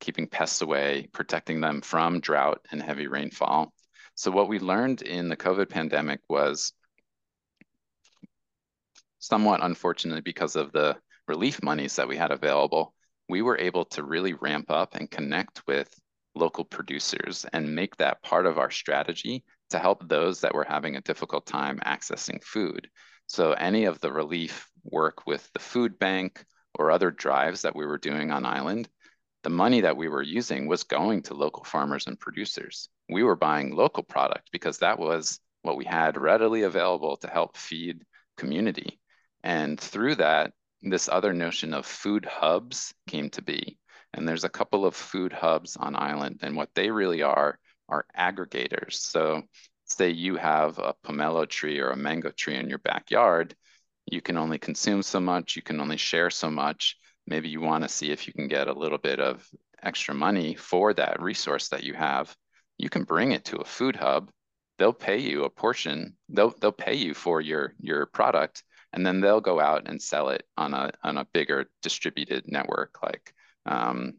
[0.00, 3.72] keeping pests away, protecting them from drought and heavy rainfall.
[4.16, 6.74] So what we learned in the COVID pandemic was
[9.18, 12.94] somewhat unfortunately because of the relief monies that we had available,
[13.28, 15.88] we were able to really ramp up and connect with
[16.34, 20.96] local producers and make that part of our strategy to help those that were having
[20.96, 22.88] a difficult time accessing food.
[23.26, 26.44] So any of the relief work with the food bank
[26.78, 28.88] or other drives that we were doing on island,
[29.42, 32.88] the money that we were using was going to local farmers and producers.
[33.08, 37.56] We were buying local product because that was what we had readily available to help
[37.56, 38.02] feed
[38.36, 39.00] community.
[39.42, 40.52] And through that,
[40.90, 43.78] this other notion of food hubs came to be.
[44.14, 47.58] And there's a couple of food hubs on island, and what they really are
[47.88, 48.94] are aggregators.
[48.94, 49.42] So,
[49.84, 53.54] say you have a pomelo tree or a mango tree in your backyard,
[54.06, 56.96] you can only consume so much, you can only share so much.
[57.26, 59.46] Maybe you want to see if you can get a little bit of
[59.82, 62.34] extra money for that resource that you have.
[62.78, 64.30] You can bring it to a food hub.
[64.78, 66.16] They'll pay you a portion.
[66.28, 68.62] They'll they'll pay you for your your product,
[68.92, 73.02] and then they'll go out and sell it on a on a bigger distributed network
[73.02, 73.34] like
[73.66, 74.14] um,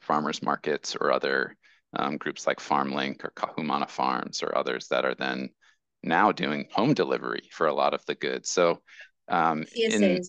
[0.00, 1.56] farmers markets or other
[1.96, 5.50] um, groups like FarmLink or Kahumana Farms or others that are then
[6.02, 8.50] now doing home delivery for a lot of the goods.
[8.50, 8.82] So
[9.28, 10.02] um, CSAs.
[10.02, 10.20] In,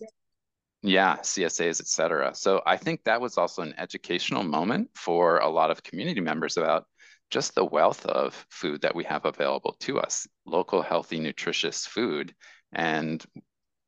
[0.84, 2.36] yeah, CSAs, et cetera.
[2.36, 6.57] So I think that was also an educational moment for a lot of community members
[6.57, 6.86] about
[7.32, 12.36] just the wealth of food that we have available to us, local, healthy, nutritious food.
[12.72, 13.26] And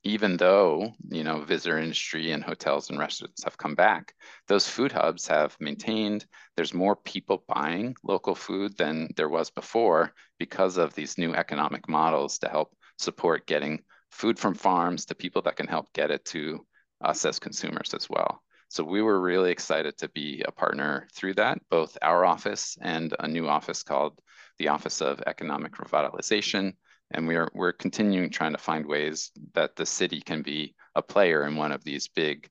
[0.07, 4.13] even though you know visitor industry and hotels and restaurants have come back
[4.47, 10.13] those food hubs have maintained there's more people buying local food than there was before
[10.39, 13.79] because of these new economic models to help support getting
[14.11, 16.65] food from farms to people that can help get it to
[17.01, 18.41] us as consumers as well.
[18.69, 23.15] So we were really excited to be a partner through that both our office and
[23.19, 24.19] a new office called
[24.57, 26.73] the office of economic revitalization
[27.11, 31.45] and we're we're continuing trying to find ways that the city can be a player
[31.45, 32.49] in one of these big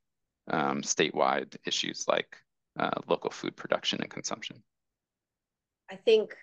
[0.50, 2.36] um, statewide issues like
[2.78, 4.62] uh, local food production and consumption.
[5.90, 6.34] I think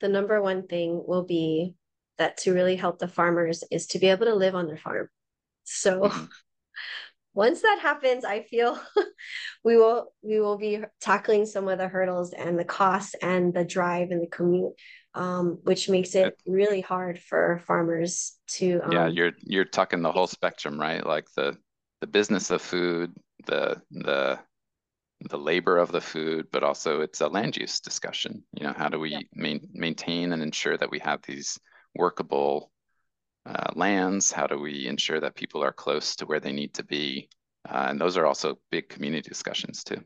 [0.00, 1.74] the number one thing will be
[2.18, 5.08] that to really help the farmers is to be able to live on their farm.
[5.64, 6.24] So mm-hmm.
[7.34, 8.80] once that happens, I feel
[9.64, 13.64] we will we will be tackling some of the hurdles and the costs and the
[13.64, 14.72] drive and the commute
[15.18, 18.80] um, which makes it really hard for farmers to.
[18.84, 21.04] Um, yeah, you're you're tucking the whole spectrum, right?
[21.04, 21.58] Like the
[22.00, 23.12] the business of food,
[23.46, 24.38] the the
[25.28, 28.44] the labor of the food, but also it's a land use discussion.
[28.52, 29.20] You know, how do we yeah.
[29.34, 31.58] main, maintain and ensure that we have these
[31.96, 32.70] workable
[33.44, 34.30] uh, lands?
[34.30, 37.28] How do we ensure that people are close to where they need to be?
[37.68, 40.00] Uh, and those are also big community discussions too.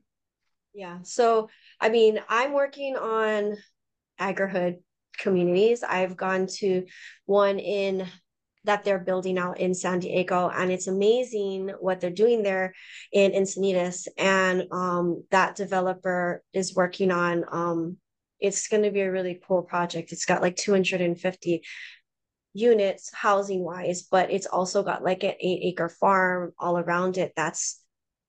[0.73, 1.01] Yeah.
[1.03, 3.59] So, I mean, I'm working on
[4.19, 4.79] agrihood
[5.19, 5.83] communities.
[5.83, 6.85] I've gone to
[7.27, 8.07] one in
[8.65, 12.75] that they're building out in San Diego, and it's amazing what they're doing there
[13.13, 14.07] in Encinitas.
[14.17, 17.45] And um, that developer is working on.
[17.51, 17.97] Um,
[18.39, 20.13] it's going to be a really cool project.
[20.13, 21.63] It's got like 250
[22.55, 27.33] units housing wise, but it's also got like an eight acre farm all around it.
[27.37, 27.83] That's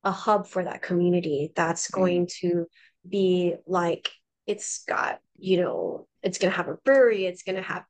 [0.03, 1.93] a hub for that community that's mm.
[1.93, 2.65] going to
[3.07, 4.09] be like
[4.45, 7.83] it's got you know it's going to have a brewery it's going to have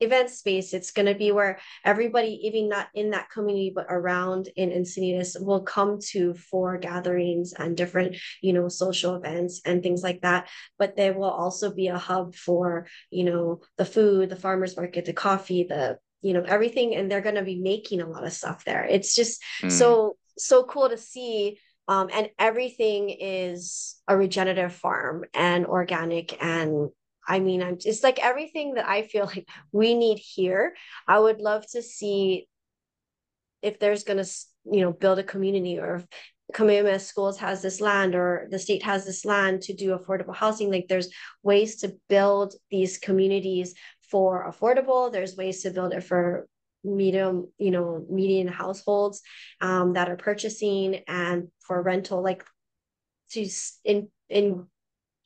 [0.00, 4.48] event space it's going to be where everybody even not in that community but around
[4.54, 10.02] in encinitas will come to for gatherings and different you know social events and things
[10.02, 14.36] like that but there will also be a hub for you know the food the
[14.36, 18.08] farmers market the coffee the you know everything and they're going to be making a
[18.08, 19.70] lot of stuff there it's just mm.
[19.70, 21.58] so so cool to see
[21.88, 26.90] um, and everything is a regenerative farm and organic and
[27.30, 30.74] I mean, I'm just like everything that I feel like we need here.
[31.06, 32.48] I would love to see
[33.60, 34.30] if there's going to,
[34.72, 36.06] you know, build a community or if
[36.54, 40.70] Kamehameha Schools has this land or the state has this land to do affordable housing.
[40.70, 41.10] Like there's
[41.42, 43.74] ways to build these communities
[44.10, 45.12] for affordable.
[45.12, 46.48] There's ways to build it for
[46.84, 49.22] medium, you know, median households
[49.60, 52.44] um, that are purchasing and for rental, like
[53.30, 53.48] to
[53.84, 54.66] in in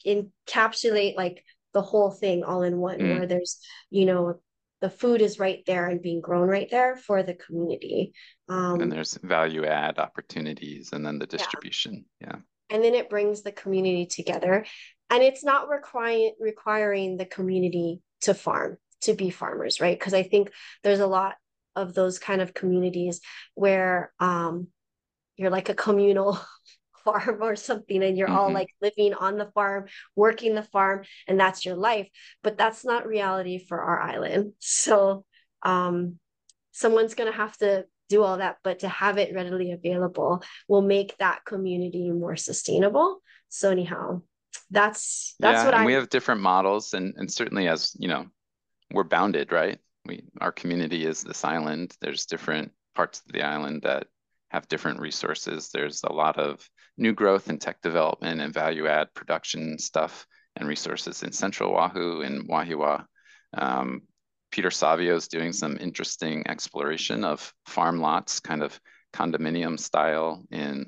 [0.07, 3.19] encapsulate like the whole thing all in one, mm.
[3.19, 3.59] where there's,
[3.91, 4.41] you know,
[4.81, 8.13] the food is right there and being grown right there for the community.
[8.49, 12.05] Um, and there's value add opportunities and then the distribution.
[12.21, 12.27] Yeah.
[12.31, 12.41] yeah.
[12.71, 14.67] And then it brings the community together.
[15.09, 19.99] And it's not requiring requiring the community to farm, to be farmers, right?
[19.99, 20.51] Because I think
[20.83, 21.37] there's a lot
[21.77, 23.21] of those kind of communities
[23.55, 24.69] where um,
[25.37, 26.39] you're like a communal
[27.05, 28.37] farm or something and you're mm-hmm.
[28.37, 32.09] all like living on the farm working the farm and that's your life.
[32.43, 34.53] But that's not reality for our island.
[34.61, 35.25] So
[35.65, 36.19] um
[36.73, 40.83] someone's going to have to do all that but to have it readily available will
[40.83, 43.21] make that community more sustainable.
[43.49, 44.23] So anyhow
[44.71, 48.27] that's that's yeah, what I we have different models and and certainly as you know
[48.91, 53.83] we're bounded right we our community is this island there's different parts of the island
[53.83, 54.07] that
[54.53, 55.71] have different resources.
[55.71, 60.27] There's a lot of new growth and tech development and value add production stuff
[60.57, 63.07] and resources in Central Oahu and Wahiawa.
[63.57, 64.03] Um,
[64.51, 68.79] Peter Savio is doing some interesting exploration of farm lots, kind of
[69.15, 70.87] condominium style in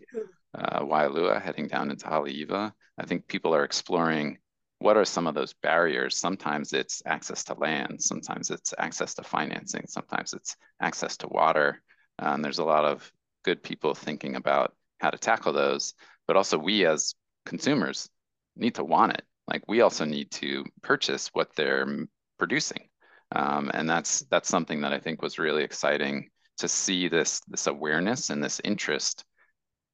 [0.54, 2.70] uh, Waialua, heading down into Haleiwa.
[2.98, 4.38] I think people are exploring
[4.84, 6.14] what are some of those barriers.
[6.14, 11.80] Sometimes it's access to land, sometimes it's access to financing, sometimes it's access to water.
[12.18, 13.10] Um, there's a lot of
[13.44, 15.94] good people thinking about how to tackle those,
[16.26, 17.14] but also we as
[17.46, 18.10] consumers
[18.56, 19.22] need to want it.
[19.48, 22.06] Like we also need to purchase what they're
[22.38, 22.90] producing.
[23.34, 26.28] Um, and that's that's something that I think was really exciting
[26.58, 29.24] to see this this awareness and this interest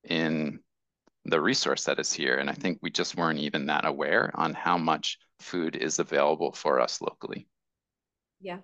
[0.03, 0.59] in
[1.24, 2.36] the resource that is here.
[2.36, 6.52] And I think we just weren't even that aware on how much food is available
[6.52, 7.46] for us locally.
[8.40, 8.58] Yeah.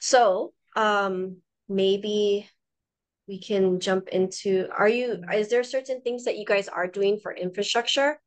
[0.00, 1.38] So um,
[1.68, 2.48] maybe
[3.26, 7.18] we can jump into are you is there certain things that you guys are doing
[7.22, 8.20] for infrastructure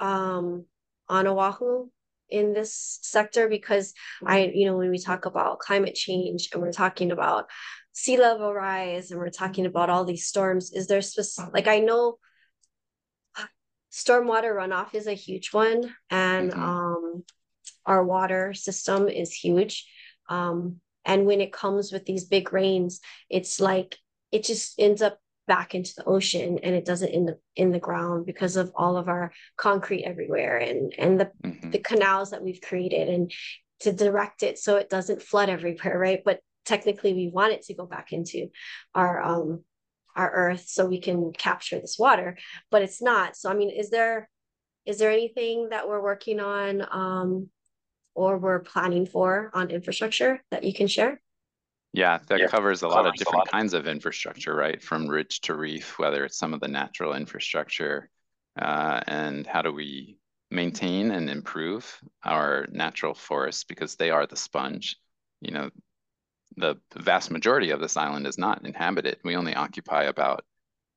[0.00, 0.64] um
[1.08, 1.88] on Oahu
[2.30, 3.94] in this sector because
[4.24, 7.46] I you know when we talk about climate change and we're talking about
[7.92, 11.80] sea level rise and we're talking about all these storms is there specific like I
[11.80, 12.18] know
[13.92, 16.62] stormwater runoff is a huge one and mm-hmm.
[16.62, 17.24] um
[17.86, 19.86] our water system is huge
[20.28, 23.96] um and when it comes with these big rains it's like
[24.30, 27.78] it just ends up back into the ocean and it doesn't end up in the
[27.80, 31.70] ground because of all of our concrete everywhere and and the mm-hmm.
[31.70, 33.32] the canals that we've created and
[33.80, 37.74] to direct it so it doesn't flood everywhere right but technically we want it to
[37.74, 38.48] go back into
[38.94, 39.64] our um
[40.18, 42.36] our earth so we can capture this water
[42.70, 44.28] but it's not so i mean is there
[44.84, 47.48] is there anything that we're working on um
[48.14, 51.20] or we're planning for on infrastructure that you can share
[51.92, 52.48] yeah, that yeah.
[52.48, 53.50] covers a lot of different lot.
[53.50, 54.80] kinds of infrastructure, right?
[54.82, 58.10] From ridge to reef, whether it's some of the natural infrastructure,
[58.60, 60.18] uh, and how do we
[60.50, 64.96] maintain and improve our natural forests because they are the sponge.
[65.40, 65.70] You know,
[66.56, 69.18] the vast majority of this island is not inhabited.
[69.24, 70.44] We only occupy about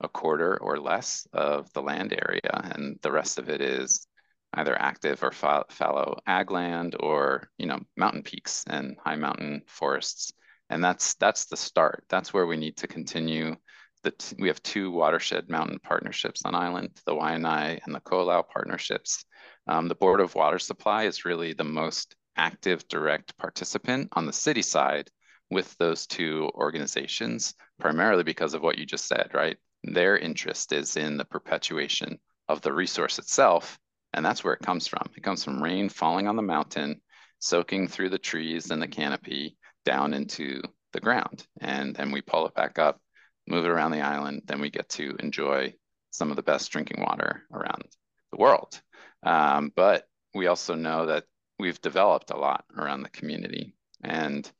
[0.00, 4.06] a quarter or less of the land area, and the rest of it is
[4.54, 10.32] either active or fallow ag land or you know mountain peaks and high mountain forests
[10.72, 12.04] and that's that's the start.
[12.08, 13.56] That's where we need to continue.
[14.04, 19.24] That we have two watershed mountain partnerships on island, the Waianae and the Koolau partnerships.
[19.68, 24.32] Um, the Board of Water Supply is really the most active direct participant on the
[24.32, 25.10] city side
[25.52, 29.56] with those two organizations, primarily because of what you just said, right?
[29.84, 33.78] Their interest is in the perpetuation of the resource itself,
[34.12, 35.06] and that's where it comes from.
[35.16, 37.00] It comes from rain falling on the mountain,
[37.38, 41.46] soaking through the trees and the canopy, down into the ground.
[41.60, 43.00] And then we pull it back up,
[43.46, 45.74] move it around the island, then we get to enjoy
[46.10, 47.84] some of the best drinking water around
[48.30, 48.80] the world.
[49.22, 51.24] Um, but we also know that
[51.58, 53.74] we've developed a lot around the community.
[54.02, 54.50] And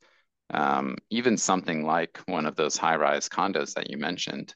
[0.51, 4.53] um, even something like one of those high-rise condos that you mentioned,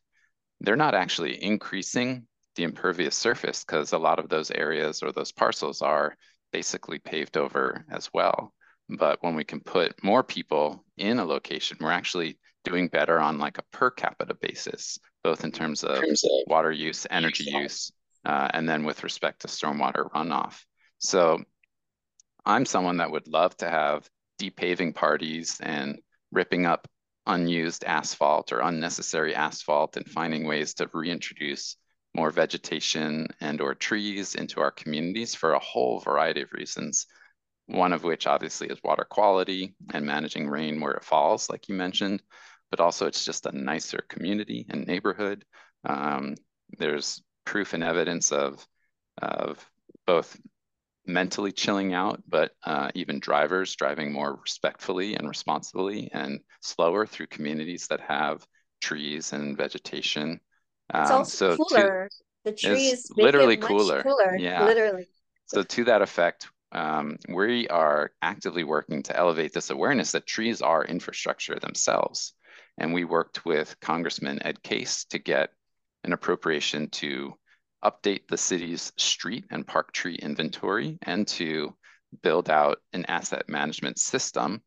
[0.59, 5.31] they're not actually increasing the impervious surface because a lot of those areas or those
[5.31, 6.15] parcels are
[6.51, 8.53] basically paved over as well.
[8.89, 13.37] But when we can put more people in a location, we're actually doing better on
[13.37, 17.91] like a per capita basis, both in terms of, terms of water use, energy use,
[18.25, 20.63] uh, and then with respect to stormwater runoff.
[20.97, 21.43] So
[22.45, 25.99] I'm someone that would love to have depaving parties and
[26.31, 26.87] ripping up
[27.25, 31.75] unused asphalt or unnecessary asphalt and finding ways to reintroduce
[32.13, 37.05] more vegetation and or trees into our communities for a whole variety of reasons.
[37.67, 41.75] One of which obviously is water quality and managing rain where it falls, like you
[41.75, 42.23] mentioned,
[42.71, 45.43] but also it's just a nicer community and neighborhood.
[45.83, 46.35] Um,
[46.77, 48.65] there's proof and evidence of,
[49.21, 49.63] of
[50.05, 50.39] both
[51.07, 57.27] mentally chilling out, but uh, even drivers driving more respectfully and responsibly and slower through
[57.27, 58.45] communities that have
[58.81, 60.39] trees and vegetation.
[60.93, 62.09] It's um, also so cooler.
[62.09, 64.03] To, the trees literally cooler.
[64.03, 64.37] cooler.
[64.37, 65.07] Yeah, literally.
[65.47, 70.61] So to that effect, um, we are actively working to elevate this awareness that trees
[70.61, 72.33] are infrastructure themselves.
[72.77, 75.49] And we worked with Congressman Ed Case to get
[76.03, 77.33] an appropriation to
[77.83, 81.75] update the city's street and park tree inventory and to
[82.23, 84.61] build out an asset management system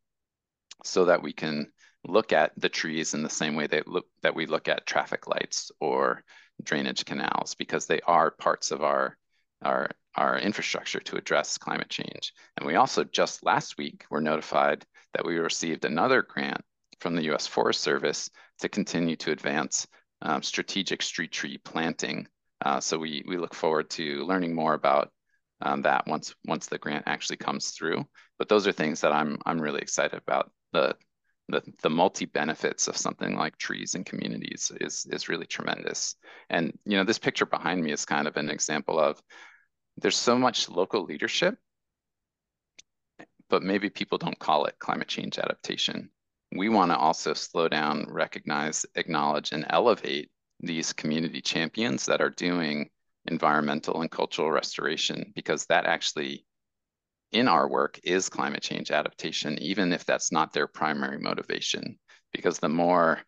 [0.85, 1.67] so that we can
[2.05, 5.27] look at the trees in the same way that, look, that we look at traffic
[5.27, 6.23] lights or
[6.63, 9.17] drainage canals because they are parts of our,
[9.63, 12.33] our, our infrastructure to address climate change.
[12.57, 14.85] And we also just last week were notified
[15.15, 16.63] that we received another grant
[17.01, 18.31] from the US Forest Service
[18.61, 19.87] to continue to advance
[20.23, 22.27] um, strategic street tree planting
[22.65, 25.11] uh, so we we look forward to learning more about
[25.63, 28.05] um, that once once the grant actually comes through.
[28.39, 30.51] But those are things that I'm I'm really excited about.
[30.73, 30.97] The
[31.49, 36.17] the, the multi benefits of something like trees and communities is is really tremendous.
[36.49, 39.21] And you know, this picture behind me is kind of an example of
[39.97, 41.57] there's so much local leadership,
[43.49, 46.11] but maybe people don't call it climate change adaptation.
[46.57, 50.31] We want to also slow down, recognize, acknowledge, and elevate
[50.63, 52.89] these community champions that are doing
[53.27, 56.45] environmental and cultural restoration because that actually
[57.33, 61.99] in our work is climate change adaptation, even if that's not their primary motivation.
[62.33, 63.21] Because the more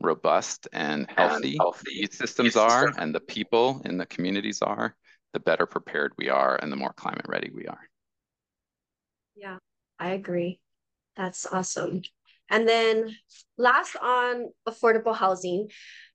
[0.00, 4.96] robust and healthy, and healthy systems are and the people in the communities are,
[5.32, 7.80] the better prepared we are and the more climate ready we are.
[9.36, 9.58] Yeah,
[9.98, 10.60] I agree.
[11.16, 12.02] That's awesome.
[12.48, 13.16] And then
[13.56, 15.68] last on affordable housing,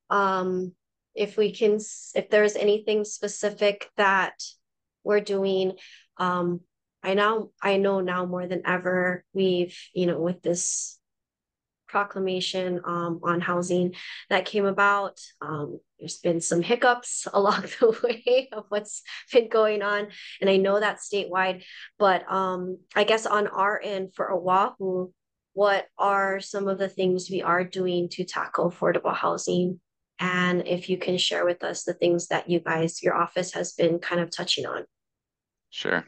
[0.10, 0.74] um,
[1.14, 1.80] if we can,
[2.16, 4.44] if there's anything specific that
[5.04, 5.74] we're doing,
[6.18, 6.62] um,
[7.04, 11.00] I now I know now more than ever we've you know with this
[11.88, 13.94] proclamation um, on housing
[14.30, 15.20] that came about.
[15.40, 19.02] Um, there's been some hiccups along the way of what's
[19.32, 20.08] been going on,
[20.42, 21.64] and I know that's statewide.
[21.98, 25.12] But um, I guess on our end for Oahu,
[25.54, 29.80] what are some of the things we are doing to tackle affordable housing
[30.20, 33.74] and if you can share with us the things that you guys, your office has
[33.74, 34.86] been kind of touching on.
[35.70, 36.06] Sure.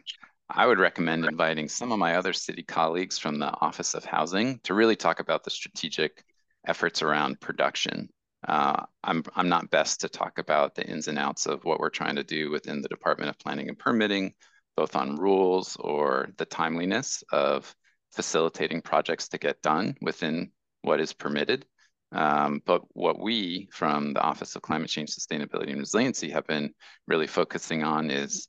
[0.49, 4.59] I would recommend inviting some of my other city colleagues from the Office of Housing
[4.63, 6.23] to really talk about the strategic
[6.65, 8.09] efforts around production.
[8.47, 11.89] Uh, I'm, I'm not best to talk about the ins and outs of what we're
[11.89, 14.33] trying to do within the Department of Planning and Permitting,
[14.77, 17.75] both on rules or the timeliness of
[18.13, 20.51] facilitating projects to get done within
[20.81, 21.65] what is permitted.
[22.11, 26.73] Um, but what we from the Office of Climate Change, Sustainability and Resiliency have been
[27.07, 28.47] really focusing on is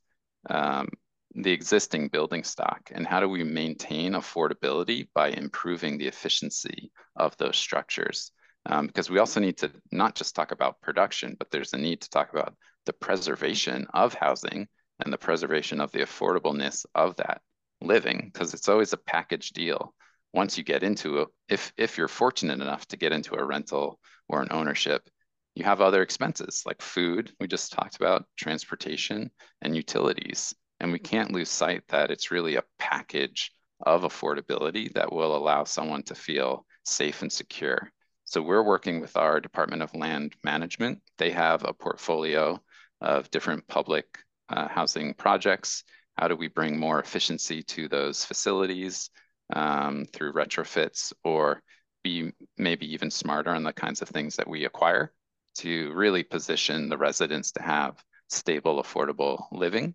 [0.49, 0.89] um,
[1.35, 7.37] the existing building stock and how do we maintain affordability by improving the efficiency of
[7.37, 8.33] those structures.
[8.67, 12.01] Um, because we also need to not just talk about production, but there's a need
[12.03, 12.55] to talk about
[12.87, 14.69] the preservation of housing
[15.01, 17.41] and the preservation of the affordableness of that
[17.81, 19.95] living, because it's always a package deal
[20.33, 23.99] once you get into a, if if you're fortunate enough to get into a rental
[24.29, 25.09] or an ownership,
[25.55, 29.31] you have other expenses like food, we just talked about, transportation,
[29.63, 30.55] and utilities.
[30.81, 33.51] And we can't lose sight that it's really a package
[33.81, 37.91] of affordability that will allow someone to feel safe and secure.
[38.25, 41.01] So we're working with our Department of Land Management.
[41.17, 42.61] They have a portfolio
[43.01, 44.05] of different public
[44.49, 45.83] uh, housing projects.
[46.17, 49.11] How do we bring more efficiency to those facilities?
[49.55, 51.63] Um, through retrofits or
[52.03, 55.13] be maybe even smarter on the kinds of things that we acquire.
[55.57, 59.95] to really position the residents to have stable, affordable living.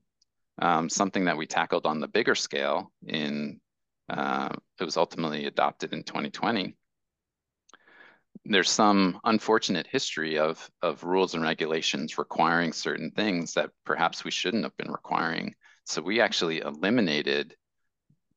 [0.61, 3.61] Um, something that we tackled on the bigger scale in,
[4.09, 4.49] uh,
[4.79, 6.75] it was ultimately adopted in 2020.
[8.45, 14.31] There's some unfortunate history of, of rules and regulations requiring certain things that perhaps we
[14.31, 15.55] shouldn't have been requiring.
[15.85, 17.55] So we actually eliminated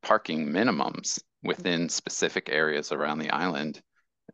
[0.07, 3.83] parking minimums within specific areas around the island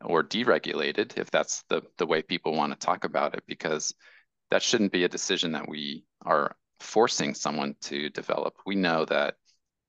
[0.05, 3.95] or deregulated if that's the, the way people want to talk about it, because
[4.51, 8.55] that shouldn't be a decision that we are forcing someone to develop.
[8.67, 9.35] We know that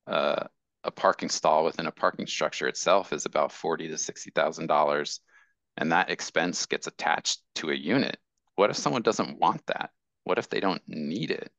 [0.08, 0.44] uh,
[0.86, 5.20] a parking stall within a parking structure itself is about forty to sixty thousand dollars,
[5.76, 8.18] and that expense gets attached to a unit.
[8.56, 9.90] What if someone doesn't want that?
[10.24, 11.52] What if they don't need it?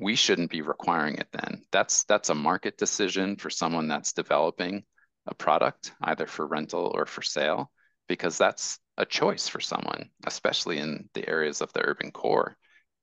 [0.00, 1.62] We shouldn't be requiring it then.
[1.72, 4.84] That's that's a market decision for someone that's developing
[5.26, 7.70] a product, either for rental or for sale,
[8.08, 12.56] because that's a choice for someone, especially in the areas of the urban core,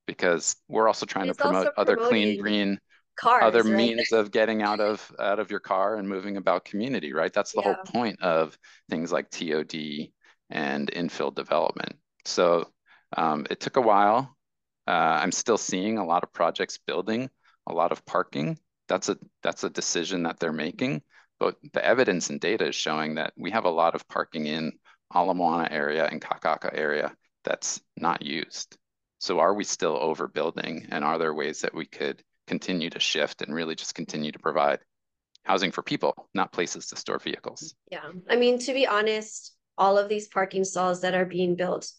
[0.08, 2.80] because we're also trying to promote other clean, green,
[3.16, 3.76] cars, other right?
[3.76, 7.34] means of getting out of out of your car and moving about community, right?
[7.34, 7.74] That's the yeah.
[7.74, 8.58] whole point of
[8.90, 10.10] things like TOD
[10.50, 11.96] and infill development.
[12.26, 12.70] So
[13.16, 14.33] um, it took a while.
[14.88, 17.30] Uh, I'm still seeing a lot of projects building
[17.68, 18.58] a lot of parking.
[18.88, 21.02] That's a that's a decision that they're making.
[21.40, 24.74] But the evidence and data is showing that we have a lot of parking in
[25.16, 27.14] Ala Moana area and Kakaako area
[27.44, 28.78] that's not used.
[29.20, 30.88] So are we still overbuilding?
[30.92, 34.40] And are there ways that we could continue to shift and really just continue to
[34.40, 34.80] provide
[35.44, 37.76] housing for people, not places to store vehicles?
[37.90, 38.10] Yeah.
[38.30, 41.92] I mean, to be honest, all of these parking stalls that are being built,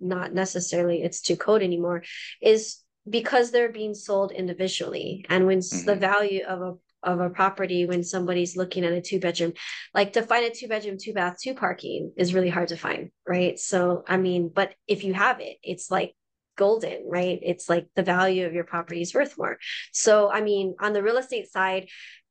[0.00, 2.02] not necessarily it's to code anymore,
[2.42, 2.78] is
[3.08, 5.24] because they're being sold individually.
[5.28, 5.86] And when mm-hmm.
[5.86, 9.52] the value of a of a property when somebody's looking at a two bedroom
[9.94, 13.10] like to find a two bedroom two bath two parking is really hard to find
[13.28, 16.14] right so i mean but if you have it it's like
[16.56, 19.56] golden right it's like the value of your property is worth more
[19.92, 21.86] so i mean on the real estate side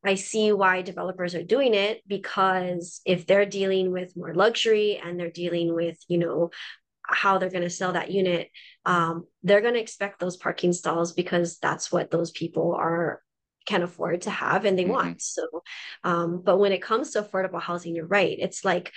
[0.06, 5.20] I see why developers are doing it because if they're dealing with more luxury and
[5.20, 6.52] they're dealing with, you know,
[7.08, 8.50] how they're going to sell that unit,
[8.86, 13.22] um, they're going to expect those parking stalls because that's what those people are
[13.66, 14.94] can afford to have and they mm-hmm.
[14.94, 15.22] want.
[15.22, 15.64] So,
[16.04, 18.38] um, but when it comes to affordable housing, you're right.
[18.40, 18.92] It's like,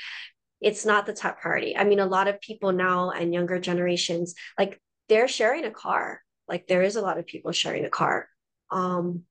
[0.60, 1.76] it's not the top priority.
[1.76, 6.20] I mean, a lot of people now and younger generations, like they're sharing a car.
[6.48, 8.28] Like there is a lot of people sharing a car.
[8.70, 9.22] Um,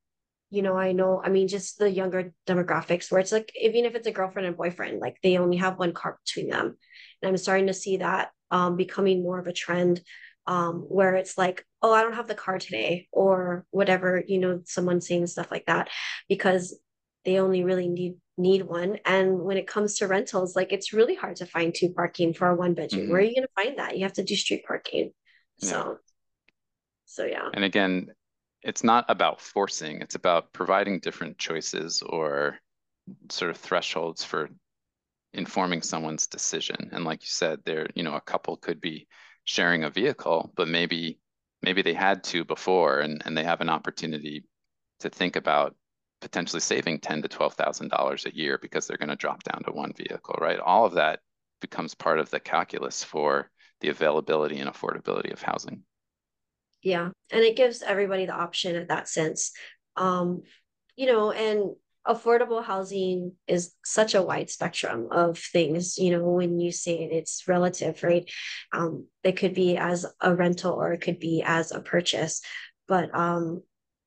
[0.50, 3.96] you know, I know, I mean, just the younger demographics where it's like, even if
[3.96, 6.78] it's a girlfriend and boyfriend, like they only have one car between them.
[7.22, 10.02] And I'm starting to see that um, becoming more of a trend
[10.46, 14.62] um, where it's like, oh, I don't have the car today, or whatever, you know,
[14.66, 15.90] someone saying stuff like that,
[16.30, 16.80] because
[17.26, 19.00] they only really need need one.
[19.04, 22.48] And when it comes to rentals, like it's really hard to find two parking for
[22.48, 23.04] a one bedroom.
[23.04, 23.12] Mm-hmm.
[23.12, 23.98] Where are you gonna find that?
[23.98, 25.12] You have to do street parking.
[25.58, 25.70] Yeah.
[25.70, 25.98] So
[27.06, 27.50] so yeah.
[27.54, 28.08] And again,
[28.62, 32.60] it's not about forcing, it's about providing different choices or
[33.30, 34.50] sort of thresholds for
[35.38, 36.90] informing someone's decision.
[36.92, 39.08] And like you said, there, you know, a couple could be
[39.46, 41.20] sharing a vehicle, but maybe
[41.62, 44.44] maybe they had to before and, and they have an opportunity
[45.00, 45.76] to think about
[46.22, 49.64] potentially saving ten to twelve thousand dollars a year because they're going to drop down
[49.64, 50.60] to one vehicle, right?
[50.60, 51.20] All of that
[51.62, 53.50] becomes part of the calculus for
[53.82, 55.84] the availability and affordability of housing.
[56.82, 59.52] Yeah, and it gives everybody the option at that sense.
[59.96, 60.44] Um,
[60.96, 61.76] you know, and
[62.08, 67.12] affordable housing is such a wide spectrum of things you know when you say it,
[67.12, 68.30] it's relative right?
[68.72, 72.42] Um, it could be as a rental or it could be as a purchase.
[72.88, 73.64] But um,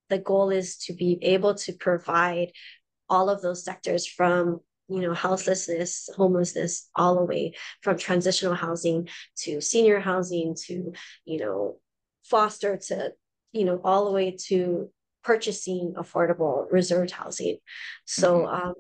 [0.09, 2.53] the goal is to be able to provide
[3.09, 9.09] all of those sectors from you know houselessness homelessness all the way from transitional housing
[9.37, 10.93] to senior housing to
[11.25, 11.77] you know
[12.25, 13.13] foster to
[13.53, 14.91] you know all the way to
[15.23, 17.59] purchasing affordable reserved housing.
[18.05, 18.69] So mm-hmm.
[18.69, 18.75] um,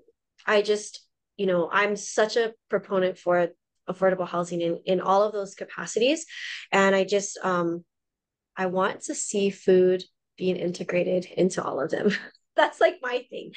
[0.46, 3.48] I just, you know, I'm such a proponent for
[3.88, 6.26] affordable housing in, in all of those capacities.
[6.72, 7.84] And I just, um,
[8.56, 10.04] I want to see food
[10.36, 12.10] being integrated into all of them.
[12.56, 13.52] That's like my thing.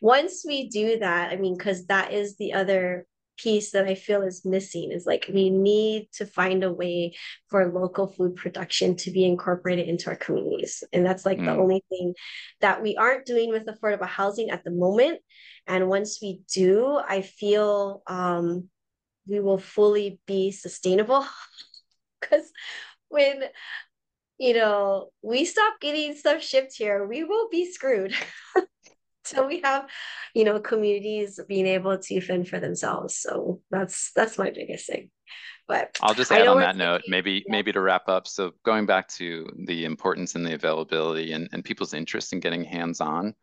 [0.00, 3.06] Once we do that, I mean, because that is the other
[3.36, 7.14] piece that I feel is missing is like we need to find a way
[7.48, 10.82] for local food production to be incorporated into our communities.
[10.92, 11.46] And that's like mm.
[11.46, 12.14] the only thing
[12.60, 15.20] that we aren't doing with affordable housing at the moment.
[15.66, 18.68] And once we do, I feel um,
[19.26, 21.26] we will fully be sustainable.
[22.18, 22.50] Because
[23.08, 23.44] when
[24.38, 28.14] you know we stop getting stuff shipped here, we will be screwed.
[29.26, 29.88] so we have
[30.34, 35.10] you know communities being able to fend for themselves so that's that's my biggest thing
[35.68, 37.52] but I'll just add on that note, maybe yeah.
[37.52, 38.28] maybe to wrap up.
[38.28, 42.64] So going back to the importance and the availability and, and people's interest in getting
[42.64, 43.34] hands-on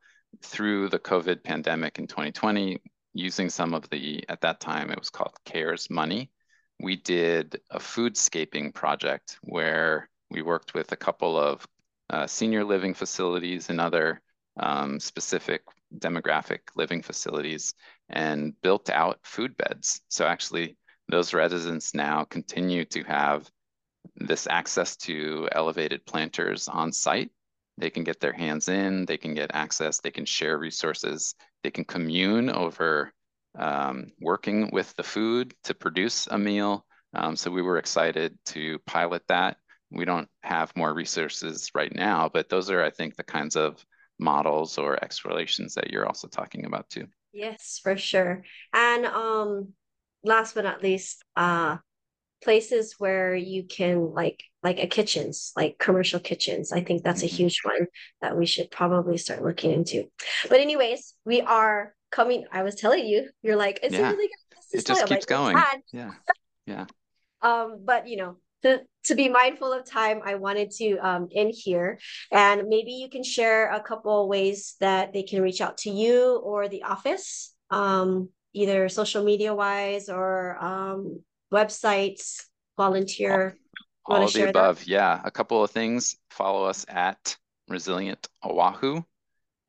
[0.42, 2.82] through the COVID pandemic in 2020,
[3.14, 6.32] using some of the, at that time, it was called CARES money.
[6.80, 11.68] We did a foodscaping project where we worked with a couple of
[12.10, 14.22] uh, senior living facilities and other
[14.60, 15.64] um, specific
[15.98, 17.74] demographic living facilities
[18.10, 20.02] and built out food beds.
[20.10, 20.78] So actually
[21.10, 23.50] those residents now continue to have
[24.16, 27.32] this access to elevated planters on site.
[27.78, 31.72] They can get their hands in, they can get access, they can share resources, they
[31.72, 33.12] can commune over
[33.58, 36.86] um, working with the food to produce a meal.
[37.14, 39.58] Um, so we were excited to pilot that.
[39.92, 43.84] We don't have more resources right now, but those are, I think, the kinds of
[44.24, 47.08] models or explorations that you're also talking about too.
[47.32, 48.44] Yes, for sure.
[48.74, 49.74] And um,
[50.24, 51.78] last but not least, uh,
[52.44, 56.72] places where you can like like a kitchens, like commercial kitchens.
[56.72, 57.34] I think that's mm-hmm.
[57.34, 57.88] a huge one
[58.22, 60.06] that we should probably start looking into.
[60.50, 62.46] But anyways, we are coming.
[62.52, 64.10] I was telling you, you're like, is yeah.
[64.10, 64.80] it really good?
[64.80, 65.58] It just keeps like, going.
[65.92, 66.12] Yeah.
[66.66, 66.86] Yeah.
[67.42, 71.54] um, but you know, to, to be mindful of time, I wanted to um, end
[71.56, 72.00] here.
[72.32, 76.42] And maybe you can share a couple ways that they can reach out to you
[76.44, 77.54] or the office.
[77.70, 82.44] Um, either social media wise or um, websites,
[82.78, 83.58] volunteer?
[84.06, 84.80] All, all of the above.
[84.80, 84.88] That?
[84.88, 85.22] Yeah.
[85.24, 86.18] A couple of things.
[86.30, 87.36] Follow us at
[87.68, 89.04] Resilient Oahu.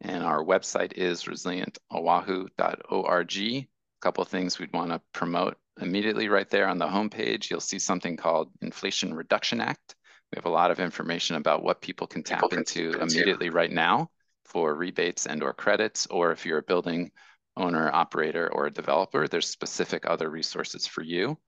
[0.00, 3.36] And our website is resilientoahu.org.
[3.36, 3.68] A
[4.00, 7.50] couple of things we'd want to promote immediately right there on the homepage.
[7.50, 9.94] You'll see something called Inflation Reduction Act.
[10.32, 13.50] We have a lot of information about what people can tap people into can immediately
[13.50, 14.10] right now
[14.44, 17.10] for rebates and or credits, or if you're a building
[17.56, 21.38] owner, operator, or a developer, there's specific other resources for you.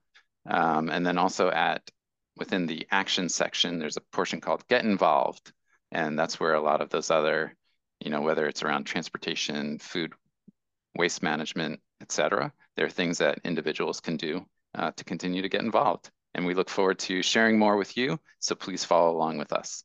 [0.49, 1.81] Um, and then also at
[2.37, 5.51] within the action section, there's a portion called Get Involved.
[5.91, 7.55] And that's where a lot of those other,
[7.99, 10.13] you know, whether it's around transportation, food,
[10.95, 14.45] waste management, et cetera, there are things that individuals can do
[14.75, 16.09] uh, to continue to get involved.
[16.33, 18.19] And we look forward to sharing more with you.
[18.39, 19.83] So please follow along with us.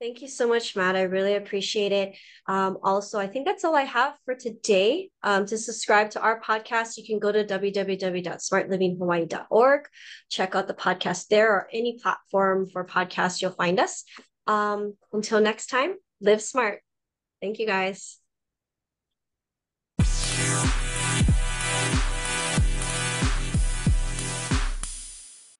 [0.00, 0.96] Thank you so much, Matt.
[0.96, 2.16] I really appreciate it.
[2.46, 5.10] Um, also, I think that's all I have for today.
[5.22, 9.88] Um, to subscribe to our podcast, you can go to www.smartlivinghawaii.org.
[10.30, 14.04] Check out the podcast there or any platform for podcasts, you'll find us.
[14.46, 16.80] Um, until next time, live smart.
[17.42, 18.20] Thank you, guys.